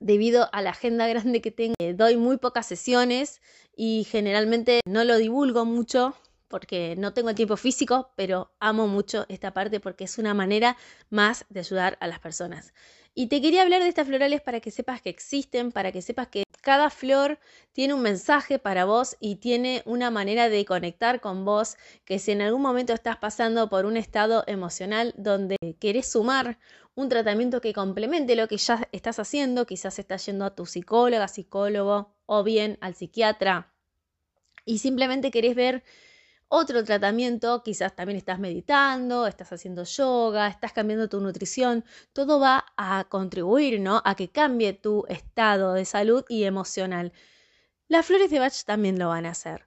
debido 0.00 0.48
a 0.52 0.62
la 0.62 0.70
agenda 0.70 1.06
grande 1.06 1.40
que 1.40 1.50
tengo, 1.50 1.74
eh, 1.78 1.94
doy 1.94 2.16
muy 2.16 2.38
pocas 2.38 2.66
sesiones 2.66 3.40
y 3.76 4.06
generalmente 4.10 4.80
no 4.86 5.04
lo 5.04 5.16
divulgo 5.16 5.64
mucho 5.64 6.14
porque 6.48 6.94
no 6.96 7.12
tengo 7.12 7.34
tiempo 7.34 7.56
físico, 7.56 8.10
pero 8.16 8.50
amo 8.58 8.86
mucho 8.88 9.26
esta 9.28 9.52
parte 9.52 9.80
porque 9.80 10.04
es 10.04 10.18
una 10.18 10.34
manera 10.34 10.76
más 11.10 11.44
de 11.50 11.60
ayudar 11.60 11.98
a 12.00 12.06
las 12.06 12.20
personas. 12.20 12.72
Y 13.14 13.26
te 13.26 13.42
quería 13.42 13.62
hablar 13.62 13.82
de 13.82 13.88
estas 13.88 14.06
florales 14.06 14.40
para 14.40 14.60
que 14.60 14.70
sepas 14.70 15.02
que 15.02 15.10
existen, 15.10 15.72
para 15.72 15.92
que 15.92 16.02
sepas 16.02 16.28
que 16.28 16.44
cada 16.68 16.90
flor 16.90 17.38
tiene 17.72 17.94
un 17.94 18.02
mensaje 18.02 18.58
para 18.58 18.84
vos 18.84 19.16
y 19.20 19.36
tiene 19.36 19.82
una 19.86 20.10
manera 20.10 20.50
de 20.50 20.66
conectar 20.66 21.18
con 21.18 21.46
vos, 21.46 21.78
que 22.04 22.18
si 22.18 22.32
en 22.32 22.42
algún 22.42 22.60
momento 22.60 22.92
estás 22.92 23.16
pasando 23.16 23.70
por 23.70 23.86
un 23.86 23.96
estado 23.96 24.44
emocional 24.46 25.14
donde 25.16 25.56
querés 25.80 26.12
sumar 26.12 26.58
un 26.94 27.08
tratamiento 27.08 27.62
que 27.62 27.72
complemente 27.72 28.36
lo 28.36 28.48
que 28.48 28.58
ya 28.58 28.86
estás 28.92 29.18
haciendo, 29.18 29.64
quizás 29.64 29.98
estás 29.98 30.26
yendo 30.26 30.44
a 30.44 30.54
tu 30.54 30.66
psicóloga, 30.66 31.26
psicólogo 31.28 32.14
o 32.26 32.44
bien 32.44 32.76
al 32.82 32.94
psiquiatra 32.94 33.72
y 34.66 34.80
simplemente 34.80 35.30
querés 35.30 35.54
ver 35.54 35.84
otro 36.48 36.84
tratamiento, 36.84 37.62
quizás 37.62 37.94
también 37.94 38.16
estás 38.16 38.38
meditando, 38.38 39.26
estás 39.26 39.52
haciendo 39.52 39.84
yoga, 39.84 40.48
estás 40.48 40.72
cambiando 40.72 41.08
tu 41.08 41.20
nutrición, 41.20 41.84
todo 42.12 42.40
va 42.40 42.64
a 42.76 43.04
contribuir, 43.08 43.80
¿no? 43.80 44.02
A 44.04 44.14
que 44.14 44.28
cambie 44.30 44.72
tu 44.72 45.04
estado 45.08 45.74
de 45.74 45.84
salud 45.84 46.24
y 46.28 46.44
emocional. 46.44 47.12
Las 47.88 48.06
flores 48.06 48.30
de 48.30 48.38
Bach 48.38 48.64
también 48.64 48.98
lo 48.98 49.08
van 49.08 49.26
a 49.26 49.30
hacer. 49.30 49.66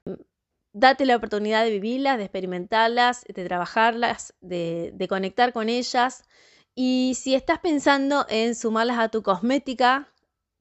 Date 0.72 1.04
la 1.06 1.16
oportunidad 1.16 1.64
de 1.64 1.70
vivirlas, 1.70 2.18
de 2.18 2.24
experimentarlas, 2.24 3.24
de 3.24 3.44
trabajarlas, 3.44 4.34
de, 4.40 4.92
de 4.94 5.08
conectar 5.08 5.52
con 5.52 5.68
ellas 5.68 6.24
y 6.74 7.14
si 7.16 7.34
estás 7.34 7.58
pensando 7.58 8.26
en 8.28 8.54
sumarlas 8.54 8.98
a 8.98 9.08
tu 9.08 9.22
cosmética, 9.22 10.08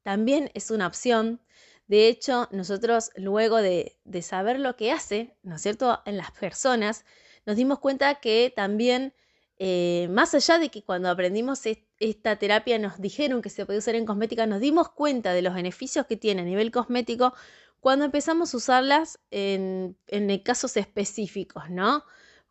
también 0.04 0.52
es 0.54 0.72
una 0.72 0.88
opción. 0.88 1.42
De 1.92 2.08
hecho, 2.08 2.48
nosotros 2.52 3.12
luego 3.18 3.58
de, 3.58 3.98
saber 4.22 4.62
lo 4.62 4.78
que 4.78 4.94
hace, 4.94 5.36
¿no 5.44 5.58
es 5.58 5.62
cierto?, 5.62 6.02
en 6.06 6.16
las 6.16 6.32
personas, 6.32 7.04
nos 7.46 7.58
dimos 7.58 7.80
cuenta 7.80 8.22
que 8.22 8.54
también, 8.56 9.14
eh, 9.60 10.08
más 10.10 10.34
allá 10.34 10.58
de 10.58 10.70
que 10.70 10.84
cuando 10.86 11.10
aprendimos 11.10 11.64
esta 12.00 12.38
terapia 12.38 12.80
nos 12.80 13.02
dijeron 13.02 13.42
que 13.42 13.50
se 13.50 13.66
podía 13.66 13.80
usar 13.80 13.96
en 13.96 14.06
cosmética, 14.06 14.48
nos 14.48 14.62
dimos 14.62 14.88
cuenta 14.92 15.34
de 15.34 15.42
los 15.42 15.54
beneficios 15.54 16.06
que 16.06 16.16
tiene 16.16 16.44
a 16.44 16.46
nivel 16.46 16.72
cosmético 16.72 17.34
cuando 17.82 18.06
empezamos 18.06 18.54
a 18.54 18.58
usarlas 18.58 19.20
en, 19.30 19.98
casos 20.46 20.78
específicos, 20.78 21.70
¿no? 21.70 22.06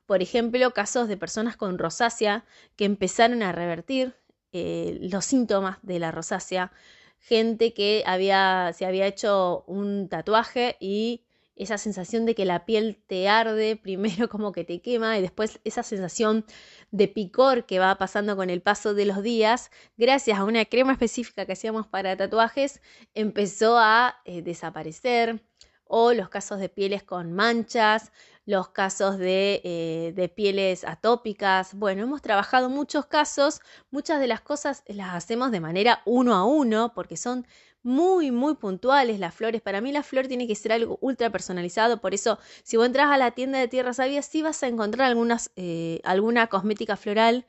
por 0.04 0.20
ejemplo, 0.20 0.70
casos 0.75 1.09
de 1.09 1.16
personas 1.16 1.56
con 1.56 1.78
rosácea 1.78 2.44
que 2.76 2.85
empezaron 2.85 3.42
a 3.42 3.52
revertir 3.52 4.16
eh, 4.52 4.99
los 5.00 5.25
síntomas 5.25 5.78
de 5.80 5.99
la 5.99 6.12
rosácea, 6.12 6.73
gente 7.21 7.73
que 7.75 8.03
había, 8.07 8.73
se 8.75 8.87
había 8.87 9.07
hecho 9.07 9.65
un 9.67 10.09
tatuaje 10.09 10.77
y 10.81 11.25
esa 11.55 11.77
sensación 11.77 12.25
de 12.25 12.35
que 12.35 12.47
la 12.47 12.65
piel 12.65 13.03
te 13.07 13.29
arde, 13.29 13.77
primero 13.83 14.29
como 14.29 14.53
que 14.53 14.65
te 14.65 14.81
quema 14.81 15.19
y 15.19 15.23
después 15.23 15.61
esa 15.65 15.83
sensación 15.83 16.45
de 16.91 17.07
picor 17.07 17.67
que 17.67 17.79
va 17.79 17.97
pasando 17.99 18.35
con 18.35 18.50
el 18.50 18.62
paso 18.62 18.95
de 18.95 19.05
los 19.05 19.23
días, 19.23 19.71
gracias 19.97 20.39
a 20.39 20.45
una 20.45 20.65
crema 20.65 20.93
específica 20.93 21.47
que 21.47 21.53
hacíamos 21.53 21.87
para 21.87 22.17
tatuajes, 22.17 22.81
empezó 23.15 23.79
a 23.79 24.17
eh, 24.25 24.43
desaparecer. 24.43 25.45
O 25.93 26.12
los 26.12 26.29
casos 26.29 26.61
de 26.61 26.69
pieles 26.69 27.03
con 27.03 27.33
manchas, 27.33 28.12
los 28.50 28.69
casos 28.69 29.16
de, 29.16 29.61
eh, 29.64 30.12
de, 30.14 30.28
pieles 30.28 30.85
atópicas. 30.85 31.75
Bueno, 31.75 32.02
hemos 32.02 32.21
trabajado 32.21 32.69
muchos 32.69 33.07
casos, 33.07 33.61
muchas 33.90 34.21
de 34.21 34.26
las 34.26 34.40
cosas 34.40 34.83
las 34.87 35.14
hacemos 35.14 35.52
de 35.52 35.61
manera 35.61 36.02
uno 36.04 36.35
a 36.35 36.45
uno 36.45 36.92
porque 36.92 37.16
son 37.16 37.47
muy, 37.83 38.30
muy 38.30 38.57
puntuales 38.57 39.21
las 39.21 39.35
flores. 39.35 39.62
Para 39.62 39.80
mí 39.80 39.92
la 39.92 40.02
flor 40.02 40.26
tiene 40.26 40.47
que 40.47 40.57
ser 40.57 40.73
algo 40.73 40.99
ultra 41.00 41.30
personalizado, 41.30 42.00
por 42.00 42.12
eso 42.12 42.38
si 42.64 42.76
vos 42.76 42.87
entras 42.87 43.11
a 43.11 43.16
la 43.16 43.30
tienda 43.30 43.59
de 43.59 43.69
Tierra 43.69 43.95
Sabia 43.95 44.21
sí 44.23 44.42
vas 44.42 44.62
a 44.62 44.66
encontrar 44.66 45.09
algunas, 45.09 45.52
eh, 45.57 46.00
alguna 46.04 46.49
cosmética 46.49 46.97
floral 46.97 47.47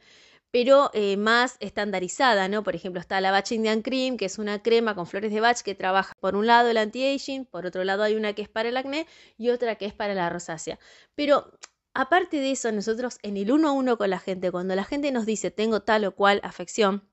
pero 0.52 0.92
eh, 0.94 1.18
más 1.18 1.58
estandarizada, 1.60 2.48
¿no? 2.48 2.64
Por 2.64 2.76
ejemplo, 2.76 3.00
está 3.00 3.22
la 3.22 3.32
Bach 3.32 3.52
Indian 3.52 3.82
Cream, 3.82 4.18
que 4.18 4.26
es 4.26 4.38
una 4.38 4.62
crema 4.62 4.96
con 4.96 5.08
flores 5.08 5.32
de 5.32 5.40
Bach 5.40 5.62
que 5.62 5.76
trabaja 5.76 6.14
por 6.20 6.36
un 6.36 6.48
lado 6.48 6.70
el 6.70 6.78
anti-aging, 6.78 7.46
por 7.46 7.66
otro 7.66 7.84
lado 7.84 8.04
hay 8.04 8.16
una 8.16 8.34
que 8.34 8.42
es 8.42 8.50
para 8.50 8.70
el 8.70 8.78
acné 8.78 9.08
y 9.38 9.50
otra 9.50 9.76
que 9.76 9.86
es 9.86 9.94
para 9.94 10.14
la 10.14 10.30
rosácea. 10.30 10.80
Pero 11.16 11.52
aparte 11.94 12.38
de 12.38 12.52
eso, 12.52 12.72
nosotros 12.72 13.18
en 13.24 13.38
el 13.38 13.52
uno 13.52 13.70
a 13.70 13.72
uno 13.72 13.98
con 13.98 14.10
la 14.10 14.20
gente, 14.20 14.52
cuando 14.52 14.76
la 14.76 14.84
gente 14.84 15.12
nos 15.12 15.26
dice 15.26 15.52
tengo 15.52 15.82
tal 15.82 16.06
o 16.06 16.16
cual 16.16 16.42
afección, 16.44 17.10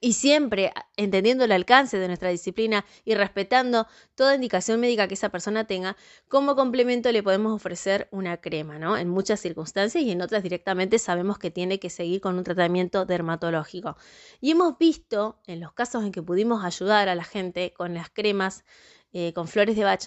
y 0.00 0.14
siempre 0.14 0.72
entendiendo 0.96 1.44
el 1.44 1.52
alcance 1.52 1.98
de 1.98 2.06
nuestra 2.08 2.30
disciplina 2.30 2.86
y 3.04 3.14
respetando 3.14 3.86
toda 4.14 4.34
indicación 4.34 4.80
médica 4.80 5.06
que 5.06 5.14
esa 5.14 5.28
persona 5.28 5.66
tenga, 5.66 5.96
como 6.28 6.56
complemento 6.56 7.12
le 7.12 7.22
podemos 7.22 7.52
ofrecer 7.52 8.08
una 8.10 8.38
crema, 8.38 8.78
¿no? 8.78 8.96
En 8.96 9.08
muchas 9.08 9.40
circunstancias 9.40 10.02
y 10.02 10.10
en 10.10 10.22
otras 10.22 10.42
directamente 10.42 10.98
sabemos 10.98 11.38
que 11.38 11.50
tiene 11.50 11.78
que 11.78 11.90
seguir 11.90 12.20
con 12.22 12.38
un 12.38 12.44
tratamiento 12.44 13.04
dermatológico. 13.04 13.96
Y 14.40 14.52
hemos 14.52 14.78
visto 14.78 15.38
en 15.46 15.60
los 15.60 15.72
casos 15.74 16.02
en 16.04 16.12
que 16.12 16.22
pudimos 16.22 16.64
ayudar 16.64 17.08
a 17.08 17.14
la 17.14 17.24
gente 17.24 17.74
con 17.76 17.94
las 17.94 18.08
cremas, 18.08 18.64
eh, 19.12 19.32
con 19.34 19.48
flores 19.48 19.76
de 19.76 19.84
Bach 19.84 20.04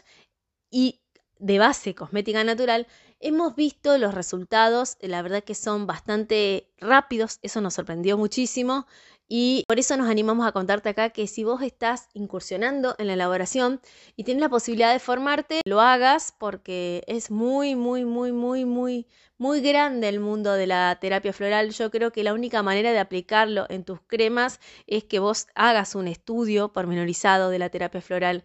y 0.71 1.01
de 1.37 1.59
base 1.59 1.93
cosmética 1.93 2.43
natural, 2.43 2.87
hemos 3.19 3.55
visto 3.55 3.97
los 3.97 4.13
resultados, 4.13 4.97
la 5.01 5.21
verdad 5.21 5.43
que 5.43 5.55
son 5.55 5.87
bastante 5.87 6.71
rápidos, 6.77 7.39
eso 7.41 7.59
nos 7.59 7.73
sorprendió 7.73 8.17
muchísimo 8.17 8.87
Y 9.35 9.63
por 9.67 9.79
eso 9.79 9.97
nos 9.97 10.11
animamos 10.11 10.45
a 10.45 10.51
contarte 10.51 10.89
acá 10.89 11.09
que 11.09 11.25
si 11.25 11.43
vos 11.43 11.63
estás 11.63 12.07
incursionando 12.13 12.93
en 12.99 13.07
la 13.07 13.13
elaboración 13.13 13.81
y 14.15 14.25
tienes 14.25 14.41
la 14.41 14.49
posibilidad 14.49 14.93
de 14.93 14.99
formarte, 14.99 15.61
lo 15.65 15.81
hagas 15.81 16.35
porque 16.37 17.03
es 17.07 17.31
muy, 17.31 17.73
muy, 17.73 18.05
muy, 18.05 18.31
muy, 18.31 18.63
muy, 18.63 19.07
muy 19.39 19.61
grande 19.61 20.07
el 20.07 20.19
mundo 20.19 20.53
de 20.53 20.67
la 20.67 20.99
terapia 21.01 21.33
floral. 21.33 21.71
Yo 21.71 21.89
creo 21.89 22.11
que 22.11 22.23
la 22.23 22.35
única 22.35 22.61
manera 22.61 22.91
de 22.91 22.99
aplicarlo 22.99 23.65
en 23.69 23.83
tus 23.83 24.01
cremas 24.01 24.59
es 24.85 25.03
que 25.03 25.17
vos 25.17 25.47
hagas 25.55 25.95
un 25.95 26.07
estudio 26.07 26.71
pormenorizado 26.71 27.49
de 27.49 27.57
la 27.57 27.69
terapia 27.69 28.01
floral. 28.01 28.43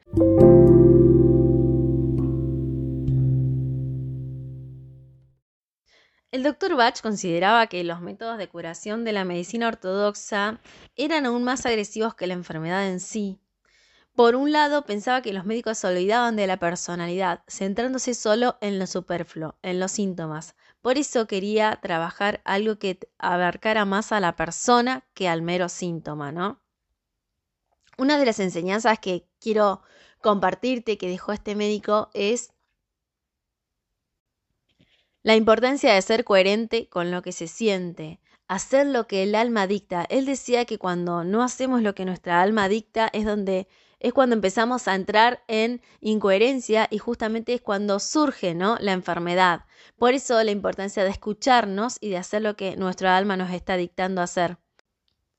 El 6.38 6.44
doctor 6.44 6.76
Bach 6.76 7.00
consideraba 7.02 7.66
que 7.66 7.82
los 7.82 8.00
métodos 8.00 8.38
de 8.38 8.48
curación 8.48 9.02
de 9.02 9.12
la 9.12 9.24
medicina 9.24 9.66
ortodoxa 9.66 10.60
eran 10.94 11.26
aún 11.26 11.42
más 11.42 11.66
agresivos 11.66 12.14
que 12.14 12.28
la 12.28 12.34
enfermedad 12.34 12.88
en 12.88 13.00
sí. 13.00 13.40
Por 14.14 14.36
un 14.36 14.52
lado, 14.52 14.84
pensaba 14.84 15.20
que 15.20 15.32
los 15.32 15.46
médicos 15.46 15.78
se 15.78 15.88
olvidaban 15.88 16.36
de 16.36 16.46
la 16.46 16.60
personalidad, 16.60 17.42
centrándose 17.48 18.14
solo 18.14 18.56
en 18.60 18.78
lo 18.78 18.86
superfluo, 18.86 19.56
en 19.62 19.80
los 19.80 19.90
síntomas. 19.90 20.54
Por 20.80 20.96
eso 20.96 21.26
quería 21.26 21.76
trabajar 21.82 22.40
algo 22.44 22.78
que 22.78 23.00
abarcara 23.18 23.84
más 23.84 24.12
a 24.12 24.20
la 24.20 24.36
persona 24.36 25.08
que 25.14 25.28
al 25.28 25.42
mero 25.42 25.68
síntoma, 25.68 26.30
¿no? 26.30 26.62
Una 27.96 28.16
de 28.16 28.26
las 28.26 28.38
enseñanzas 28.38 29.00
que 29.00 29.26
quiero 29.40 29.82
compartirte 30.22 30.98
que 30.98 31.08
dejó 31.08 31.32
este 31.32 31.56
médico 31.56 32.10
es 32.14 32.52
la 35.28 35.36
importancia 35.36 35.92
de 35.92 36.00
ser 36.00 36.24
coherente 36.24 36.88
con 36.88 37.10
lo 37.10 37.20
que 37.20 37.32
se 37.32 37.48
siente, 37.48 38.18
hacer 38.46 38.86
lo 38.86 39.06
que 39.06 39.24
el 39.24 39.34
alma 39.34 39.66
dicta. 39.66 40.06
Él 40.08 40.24
decía 40.24 40.64
que 40.64 40.78
cuando 40.78 41.22
no 41.22 41.42
hacemos 41.42 41.82
lo 41.82 41.94
que 41.94 42.06
nuestra 42.06 42.40
alma 42.40 42.66
dicta 42.66 43.10
es 43.12 43.26
donde 43.26 43.68
es 44.00 44.14
cuando 44.14 44.34
empezamos 44.34 44.88
a 44.88 44.94
entrar 44.94 45.44
en 45.46 45.82
incoherencia 46.00 46.88
y 46.90 46.96
justamente 46.96 47.52
es 47.52 47.60
cuando 47.60 48.00
surge, 48.00 48.54
¿no? 48.54 48.78
la 48.80 48.92
enfermedad. 48.92 49.66
Por 49.98 50.14
eso 50.14 50.42
la 50.42 50.50
importancia 50.50 51.04
de 51.04 51.10
escucharnos 51.10 51.98
y 52.00 52.08
de 52.08 52.16
hacer 52.16 52.40
lo 52.40 52.56
que 52.56 52.76
nuestra 52.78 53.14
alma 53.14 53.36
nos 53.36 53.50
está 53.50 53.76
dictando 53.76 54.22
hacer. 54.22 54.56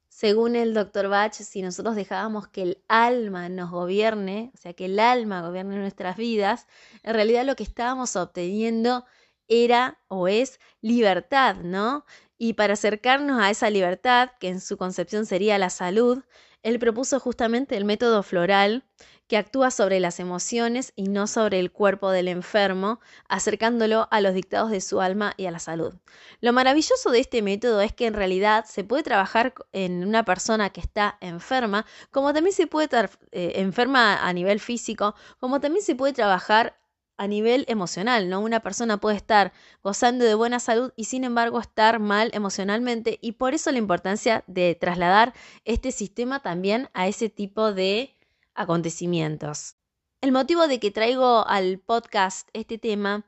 Según 0.07 0.55
el 0.55 0.75
doctor 0.75 1.07
Bach, 1.07 1.33
si 1.33 1.63
nosotros 1.63 1.95
dejábamos 1.95 2.47
que 2.47 2.61
el 2.61 2.83
alma 2.89 3.49
nos 3.49 3.71
gobierne, 3.71 4.51
o 4.53 4.57
sea, 4.57 4.73
que 4.73 4.85
el 4.85 4.99
alma 4.99 5.41
gobierne 5.41 5.77
nuestras 5.77 6.15
vidas, 6.15 6.67
en 7.01 7.15
realidad 7.15 7.43
lo 7.43 7.55
que 7.55 7.63
estábamos 7.63 8.15
obteniendo 8.15 9.05
era 9.49 9.99
o 10.07 10.27
es 10.27 10.59
libertad, 10.81 11.57
¿no? 11.57 12.05
Y 12.37 12.53
para 12.53 12.73
acercarnos 12.73 13.41
a 13.41 13.49
esa 13.49 13.69
libertad, 13.69 14.29
que 14.39 14.47
en 14.47 14.61
su 14.61 14.77
concepción 14.77 15.25
sería 15.25 15.57
la 15.57 15.69
salud, 15.69 16.23
él 16.63 16.79
propuso 16.79 17.19
justamente 17.19 17.77
el 17.77 17.85
método 17.85 18.23
floral 18.23 18.85
que 19.29 19.37
actúa 19.37 19.69
sobre 19.69 19.99
las 19.99 20.19
emociones 20.19 20.91
y 20.95 21.07
no 21.07 21.27
sobre 21.27 21.59
el 21.59 21.71
cuerpo 21.71 22.09
del 22.09 22.27
enfermo, 22.27 22.99
acercándolo 23.27 24.07
a 24.09 24.21
los 24.21 24.33
dictados 24.33 24.71
de 24.71 24.81
su 24.81 25.01
alma 25.01 25.35
y 25.37 25.45
a 25.45 25.51
la 25.51 25.59
salud. 25.59 25.93
Lo 26.41 26.51
maravilloso 26.51 27.11
de 27.11 27.19
este 27.19 27.43
método 27.43 27.79
es 27.81 27.93
que 27.93 28.07
en 28.07 28.15
realidad 28.15 28.65
se 28.65 28.83
puede 28.83 29.03
trabajar 29.03 29.53
en 29.71 30.03
una 30.03 30.25
persona 30.25 30.71
que 30.71 30.81
está 30.81 31.19
enferma, 31.21 31.85
como 32.09 32.33
también 32.33 32.55
se 32.55 32.65
puede 32.65 32.85
estar 32.85 33.11
eh, 33.31 33.53
enferma 33.57 34.27
a 34.27 34.33
nivel 34.33 34.59
físico, 34.59 35.13
como 35.39 35.61
también 35.61 35.85
se 35.85 35.95
puede 35.95 36.13
trabajar 36.13 36.78
a 37.19 37.27
nivel 37.27 37.65
emocional, 37.67 38.29
¿no? 38.29 38.39
Una 38.39 38.61
persona 38.61 38.97
puede 38.97 39.17
estar 39.17 39.51
gozando 39.83 40.23
de 40.23 40.35
buena 40.35 40.61
salud 40.61 40.93
y 40.95 41.03
sin 41.03 41.25
embargo 41.25 41.59
estar 41.59 41.99
mal 41.99 42.31
emocionalmente 42.33 43.19
y 43.21 43.33
por 43.33 43.53
eso 43.53 43.71
la 43.73 43.77
importancia 43.77 44.45
de 44.47 44.73
trasladar 44.73 45.33
este 45.65 45.91
sistema 45.91 46.41
también 46.41 46.89
a 46.93 47.09
ese 47.09 47.27
tipo 47.29 47.73
de 47.73 48.15
acontecimientos. 48.55 49.75
El 50.21 50.31
motivo 50.31 50.67
de 50.69 50.79
que 50.79 50.91
traigo 50.91 51.45
al 51.45 51.79
podcast 51.79 52.47
este 52.53 52.77
tema 52.77 53.25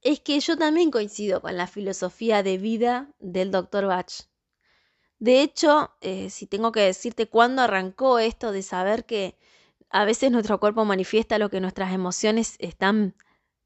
es 0.00 0.20
que 0.20 0.38
yo 0.38 0.56
también 0.56 0.92
coincido 0.92 1.42
con 1.42 1.56
la 1.56 1.66
filosofía 1.66 2.44
de 2.44 2.56
vida 2.56 3.12
del 3.18 3.50
Dr. 3.50 3.86
Bach. 3.86 4.12
De 5.18 5.42
hecho, 5.42 5.90
eh, 6.02 6.30
si 6.30 6.46
tengo 6.46 6.70
que 6.70 6.82
decirte 6.82 7.26
cuándo 7.26 7.62
arrancó 7.62 8.20
esto 8.20 8.52
de 8.52 8.62
saber 8.62 9.06
que 9.06 9.36
a 9.94 10.04
veces 10.04 10.32
nuestro 10.32 10.58
cuerpo 10.58 10.84
manifiesta 10.84 11.38
lo 11.38 11.50
que 11.50 11.60
nuestras 11.60 11.92
emociones 11.92 12.56
están 12.58 13.14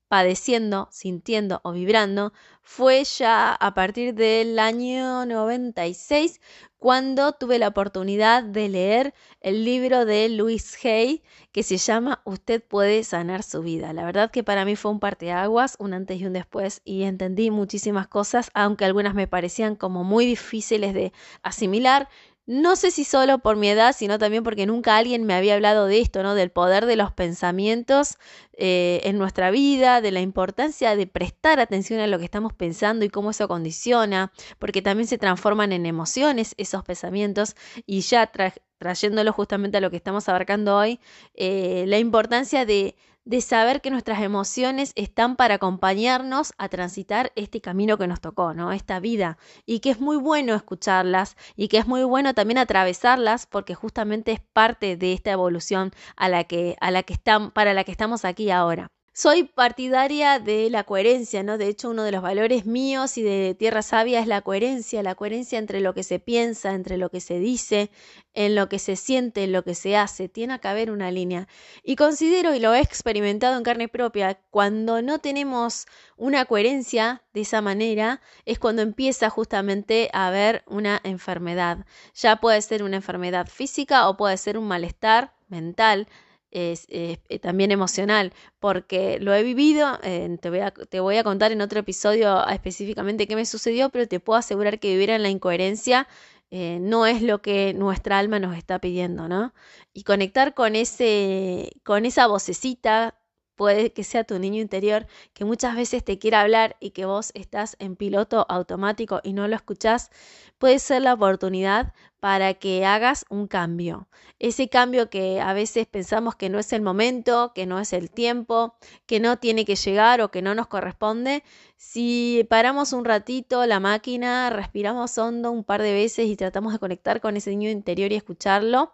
padeciendo, 0.09 0.89
sintiendo 0.91 1.63
o 1.65 1.73
vibrando 1.73 2.35
fue 2.61 3.03
ya 3.05 3.55
a 3.55 3.73
partir 3.73 4.15
del 4.15 4.59
año 4.59 5.25
96 5.25 6.39
cuando 6.77 7.33
tuve 7.33 7.59
la 7.59 7.69
oportunidad 7.69 8.43
de 8.43 8.69
leer 8.69 9.15
el 9.41 9.65
libro 9.65 10.05
de 10.05 10.29
Louis 10.29 10.79
Hay 10.85 11.23
que 11.51 11.63
se 11.63 11.79
llama 11.79 12.21
Usted 12.27 12.63
puede 12.63 13.05
sanar 13.05 13.43
su 13.43 13.63
vida. 13.63 13.95
La 13.95 14.05
verdad 14.05 14.31
que 14.31 14.45
para 14.45 14.67
mí 14.67 14.77
fue 14.77 14.91
un 14.91 15.01
parteaguas, 15.01 15.77
un 15.79 15.95
antes 15.95 16.21
y 16.21 16.27
un 16.27 16.35
después 16.35 16.83
y 16.85 17.05
entendí 17.05 17.51
muchísimas 17.51 18.07
cosas, 18.07 18.51
aunque 18.53 18.85
algunas 18.85 19.15
me 19.15 19.29
parecían 19.29 19.77
como 19.77 20.05
muy 20.05 20.27
difíciles 20.27 20.93
de 20.93 21.15
asimilar. 21.43 22.11
No 22.49 22.77
sé 22.77 22.91
si 22.91 23.05
solo 23.05 23.41
por 23.41 23.57
mi 23.57 23.69
edad, 23.69 23.95
sino 23.95 24.19
también 24.19 24.43
porque 24.43 24.65
nunca 24.65 24.97
alguien 24.97 25.25
me 25.25 25.35
había 25.35 25.53
hablado 25.53 25.85
de 25.85 26.01
esto, 26.01 26.23
¿no? 26.23 26.35
Del 26.35 26.51
poder 26.51 26.87
de 26.87 26.97
los 26.97 27.13
pensamientos 27.13 28.17
eh, 28.55 29.03
en 29.05 29.19
nuestra 29.19 29.51
vida, 29.51 30.01
de 30.01 30.13
la 30.13 30.23
importancia 30.23 30.97
de 30.97 31.07
prestar 31.07 31.61
atención 31.61 32.01
a 32.01 32.07
lo 32.07 32.19
que 32.19 32.25
estamos 32.25 32.55
pensando 32.55 33.05
y 33.05 33.11
cómo 33.11 33.33
eso 33.33 33.49
condiciona, 33.49 34.33
porque 34.59 34.81
también 34.81 35.07
se 35.07 35.19
transforman 35.19 35.73
en 35.73 35.85
emociones 35.85 36.55
esos 36.57 36.83
pensamientos 36.85 37.55
y 37.85 38.01
ya 38.01 38.33
trayéndolo 38.79 39.31
justamente 39.35 39.77
a 39.77 39.83
lo 39.83 39.91
que 39.91 39.99
estamos 39.99 40.27
abarcando 40.31 40.75
hoy, 40.75 41.01
eh, 41.35 41.85
la 41.87 41.99
importancia 41.99 42.65
de 42.65 42.97
de 43.29 43.43
saber 43.43 43.83
que 43.83 43.91
nuestras 43.91 44.23
emociones 44.23 44.93
están 44.97 45.37
para 45.37 45.57
acompañarnos 45.57 46.55
a 46.57 46.71
transitar 46.71 47.31
este 47.37 47.61
camino 47.61 47.99
que 47.99 48.07
nos 48.07 48.23
tocó, 48.23 48.55
¿no? 48.55 48.73
Esta 48.73 49.01
vida. 49.01 49.37
Y 49.67 49.81
que 49.81 49.91
es 49.91 50.01
muy 50.01 50.17
bueno 50.17 50.55
escucharlas 50.55 51.37
y 51.55 51.69
que 51.69 51.77
es 51.77 51.87
muy 51.87 52.05
bueno 52.05 52.33
también 52.33 52.57
atravesarlas 52.57 53.45
porque 53.45 53.75
justamente 53.75 54.33
es 54.33 54.41
parte 54.41 54.97
de 54.97 55.13
esta 55.13 55.31
evolución 55.31 55.93
a 56.17 56.31
la 56.31 56.45
que, 56.45 56.77
a 56.81 56.91
la 56.91 57.03
que 57.03 57.13
están, 57.13 57.51
para 57.51 57.75
la 57.75 57.85
que 57.85 57.93
estamos 57.93 58.25
aquí 58.25 58.51
ahora. 58.51 58.91
Soy 59.21 59.43
partidaria 59.43 60.39
de 60.39 60.71
la 60.71 60.85
coherencia, 60.85 61.43
¿no? 61.43 61.59
De 61.59 61.67
hecho, 61.67 61.91
uno 61.91 62.05
de 62.05 62.13
los 62.13 62.23
valores 62.23 62.67
míos 62.67 63.19
y 63.19 63.23
de 63.23 63.57
Tierra 63.59 63.83
Sabia 63.83 64.21
es 64.21 64.29
la 64.29 64.43
coherencia, 64.43 65.03
la 65.03 65.17
coherencia 65.17 65.59
entre 65.59 65.81
lo 65.81 65.93
que 65.93 66.05
se 66.05 66.21
piensa, 66.21 66.73
entre 66.73 66.99
lo 66.99 67.11
que 67.11 67.21
se 67.21 67.41
dice, 67.41 67.91
en 68.33 68.55
lo 68.55 68.69
que 68.69 68.79
se 68.79 68.95
siente, 68.95 69.43
en 69.43 69.51
lo 69.51 69.65
que 69.65 69.75
se 69.75 69.97
hace. 69.97 70.29
Tiene 70.29 70.61
que 70.61 70.69
haber 70.69 70.93
una 70.93 71.11
línea. 71.11 71.49
Y 71.83 71.97
considero, 71.97 72.55
y 72.55 72.61
lo 72.61 72.73
he 72.75 72.81
experimentado 72.81 73.57
en 73.59 73.65
carne 73.65 73.89
propia, 73.89 74.39
cuando 74.51 75.03
no 75.03 75.19
tenemos 75.19 75.87
una 76.17 76.45
coherencia 76.45 77.25
de 77.35 77.41
esa 77.41 77.61
manera, 77.61 78.21
es 78.45 78.61
cuando 78.61 78.83
empieza 78.83 79.31
justamente 79.31 80.11
a 80.13 80.29
haber 80.29 80.63
una 80.69 81.01
enfermedad. 81.03 81.87
Ya 82.15 82.37
puede 82.37 82.63
ser 82.63 82.85
una 82.85 82.95
enfermedad 82.95 83.49
física 83.49 84.09
o 84.09 84.17
puede 84.17 84.37
ser 84.37 84.57
un 84.59 84.69
malestar 84.69 85.35
mental 85.49 86.07
es, 86.51 86.87
eh, 86.89 87.19
también 87.41 87.71
emocional, 87.71 88.33
porque 88.59 89.19
lo 89.21 89.35
he 89.35 89.43
vivido, 89.43 89.99
te, 90.41 90.51
voy 90.51 90.61
a, 90.61 90.71
te 90.71 91.01
voy 91.01 91.17
a 91.17 91.25
contar 91.25 91.53
en 91.53 91.61
otro 91.61 91.81
episodio 91.81 92.47
específicamente 92.49 93.27
qué 93.27 93.37
me 93.37 93.47
sucedió, 93.47 93.91
pero 93.91 94.07
te 94.09 94.21
puedo 94.21 94.39
asegurar 94.39 94.79
que 94.81 94.93
vivir 94.93 95.11
en 95.11 95.23
la 95.23 95.29
incoherencia 95.29 96.09
eh, 96.51 96.79
no 96.81 97.07
es 97.07 97.21
lo 97.23 97.43
que 97.43 97.75
nuestra 97.75 98.19
alma 98.19 98.39
nos 98.39 98.57
está 98.57 98.79
pidiendo, 98.79 99.29
¿no? 99.29 99.53
Y 99.93 100.05
conectar 100.05 100.55
con, 100.55 100.77
ese, 100.77 101.73
con 101.85 102.07
esa 102.07 102.27
vocecita 102.27 103.18
puede 103.59 103.93
que 103.93 104.05
sea 104.05 104.25
tu 104.25 104.39
niño 104.39 104.63
interior 104.63 105.07
que 105.35 105.45
muchas 105.45 105.75
veces 105.75 106.05
te 106.05 106.19
quiera 106.19 106.41
hablar 106.41 106.77
y 106.81 106.91
que 106.91 107.05
vos 107.05 107.33
estás 107.35 107.77
en 107.81 107.97
piloto 107.97 108.47
automático 108.49 109.21
y 109.25 109.33
no 109.33 109.49
lo 109.49 109.57
escuchás, 109.57 110.11
puede 110.59 110.79
ser 110.79 111.03
la 111.03 111.15
oportunidad 111.15 111.93
para 112.21 112.55
que 112.55 112.87
hagas 112.87 113.27
un 113.29 113.49
cambio. 113.49 114.09
Ese 114.39 114.69
cambio 114.69 115.11
que 115.11 115.41
a 115.41 115.53
veces 115.55 115.87
pensamos 115.89 116.37
que 116.37 116.49
no 116.49 116.61
es 116.61 116.73
el 116.73 116.83
momento, 116.83 117.53
que 117.53 117.67
no 117.67 117.81
es 117.81 117.93
el 117.93 118.11
tiempo, 118.11 118.77
que 119.07 119.19
no 119.19 119.39
tiene 119.39 119.65
que 119.65 119.75
llegar 119.75 120.21
o 120.21 120.31
que 120.31 120.41
no 120.41 120.55
nos 120.55 120.69
corresponde, 120.69 121.43
si 121.77 122.47
paramos 122.49 122.93
un 122.93 123.05
ratito 123.05 123.67
la 123.67 123.81
máquina, 123.81 124.51
respiramos 124.51 125.19
hondo 125.19 125.51
un 125.51 125.65
par 125.65 125.83
de 125.83 125.93
veces 125.93 126.27
y 126.27 126.37
tratamos 126.37 126.73
de 126.73 126.79
conectar 126.79 127.21
con 127.21 127.37
ese 127.37 127.51
niño 127.51 127.71
interior 127.71 128.13
y 128.13 128.17
escucharlo, 128.17 128.93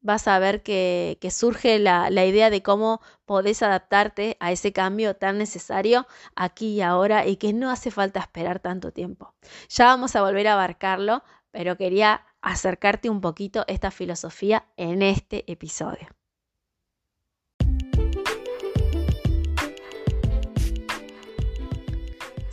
vas 0.00 0.28
a 0.28 0.38
ver 0.38 0.62
que, 0.62 1.18
surge 1.30 1.78
la, 1.78 2.10
la, 2.10 2.24
idea 2.24 2.50
de 2.50 2.62
cómo 2.62 3.00
podés 3.26 3.62
adaptarte 3.62 4.36
a 4.40 4.52
ese 4.52 4.72
cambio 4.72 5.16
tan 5.16 5.38
necesario 5.38 6.06
aquí 6.36 6.74
y 6.74 6.80
ahora 6.82 7.26
y 7.26 7.36
que 7.36 7.52
no 7.52 7.70
hace 7.70 7.90
falta 7.90 8.20
esperar 8.20 8.60
tanto 8.60 8.92
tiempo. 8.92 9.34
Ya 9.68 9.86
vamos 9.86 10.16
a 10.16 10.22
volver 10.22 10.48
a 10.48 10.54
abarcarlo, 10.54 11.22
pero 11.50 11.76
quería 11.76 12.26
acercarte 12.40 13.10
un 13.10 13.20
poquito 13.20 13.64
esta 13.66 13.90
filosofía 13.90 14.66
en 14.76 15.02
este 15.02 15.50
episodio. 15.50 16.17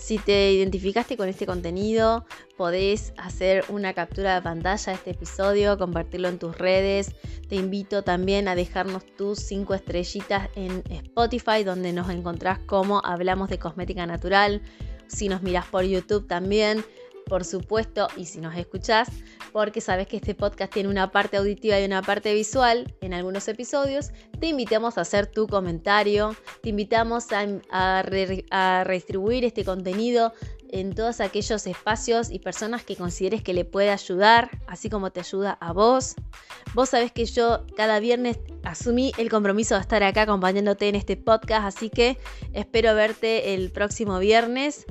Si 0.05 0.19
te 0.19 0.53
identificaste 0.53 1.17
con 1.17 1.29
este 1.29 1.47
contenido, 1.47 2.27
podés 2.57 3.11
hacer 3.17 3.65
una 3.69 3.95
captura 3.95 4.35
de 4.35 4.41
pantalla 4.43 4.91
de 4.91 4.97
este 4.99 5.09
episodio, 5.09 5.79
compartirlo 5.79 6.27
en 6.27 6.37
tus 6.37 6.55
redes. 6.55 7.15
Te 7.49 7.55
invito 7.55 8.03
también 8.03 8.47
a 8.47 8.53
dejarnos 8.53 9.03
tus 9.17 9.39
5 9.39 9.73
estrellitas 9.73 10.47
en 10.55 10.83
Spotify, 10.91 11.63
donde 11.63 11.91
nos 11.91 12.11
encontrás 12.11 12.59
como 12.67 13.03
Hablamos 13.03 13.49
de 13.49 13.57
Cosmética 13.57 14.05
Natural. 14.05 14.61
Si 15.07 15.27
nos 15.27 15.41
miras 15.41 15.65
por 15.65 15.83
YouTube 15.83 16.27
también, 16.27 16.85
por 17.25 17.43
supuesto, 17.43 18.07
y 18.15 18.25
si 18.25 18.41
nos 18.41 18.55
escuchás, 18.55 19.09
porque 19.55 19.79
sabes 19.79 20.05
que 20.07 20.17
este 20.17 20.35
podcast 20.35 20.73
tiene 20.73 20.89
una 20.89 21.11
parte 21.11 21.37
auditiva 21.37 21.79
y 21.79 21.85
una 21.85 22.01
parte 22.01 22.33
visual 22.33 22.93
en 22.99 23.13
algunos 23.13 23.47
episodios, 23.47 24.11
te 24.41 24.47
invitamos 24.47 24.97
a 24.97 25.01
hacer 25.01 25.27
tu 25.27 25.47
comentario, 25.47 26.35
te 26.61 26.71
invitamos 26.71 27.27
a, 27.31 28.01
redistribuir 28.03 29.45
este 29.45 29.63
contenido 29.63 30.33
en 30.71 30.93
todos 30.93 31.21
aquellos 31.21 31.67
espacios 31.67 32.31
y 32.31 32.39
personas 32.39 32.83
que 32.83 32.97
consideres 32.97 33.43
que 33.43 33.53
le 33.53 33.63
puede 33.63 33.91
ayudar, 33.91 34.51
así 34.67 34.89
como 34.89 35.11
te 35.11 35.21
ayuda 35.21 35.57
a 35.61 35.71
vos. 35.71 36.15
Vos 36.73 36.89
sabés 36.89 37.13
que 37.13 37.23
yo 37.23 37.65
cada 37.77 38.01
viernes 38.01 38.39
asumí 38.63 39.13
el 39.17 39.29
compromiso 39.29 39.75
de 39.75 39.81
estar 39.81 40.03
acá 40.03 40.23
acompañándote 40.23 40.89
en 40.89 40.95
este 40.95 41.15
podcast, 41.15 41.65
así 41.65 41.89
que 41.89 42.17
espero 42.51 42.93
verte 42.93 43.53
el 43.53 43.71
próximo 43.71 44.19
viernes. 44.19 44.85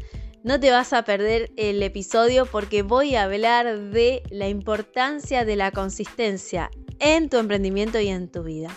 No 0.44 0.60
te 0.60 0.70
vas 0.70 0.92
a 0.92 1.06
perder 1.06 1.50
el 1.56 1.82
episodio 1.82 2.44
porque 2.44 2.82
voy 2.82 3.14
a 3.14 3.22
hablar 3.22 3.78
de 3.78 4.22
la 4.28 4.46
importancia 4.46 5.46
de 5.46 5.56
la 5.56 5.70
consistencia 5.70 6.70
en 6.98 7.30
tu 7.30 7.38
emprendimiento 7.38 7.98
y 7.98 8.08
en 8.08 8.28
tu 8.28 8.42
vida. 8.42 8.68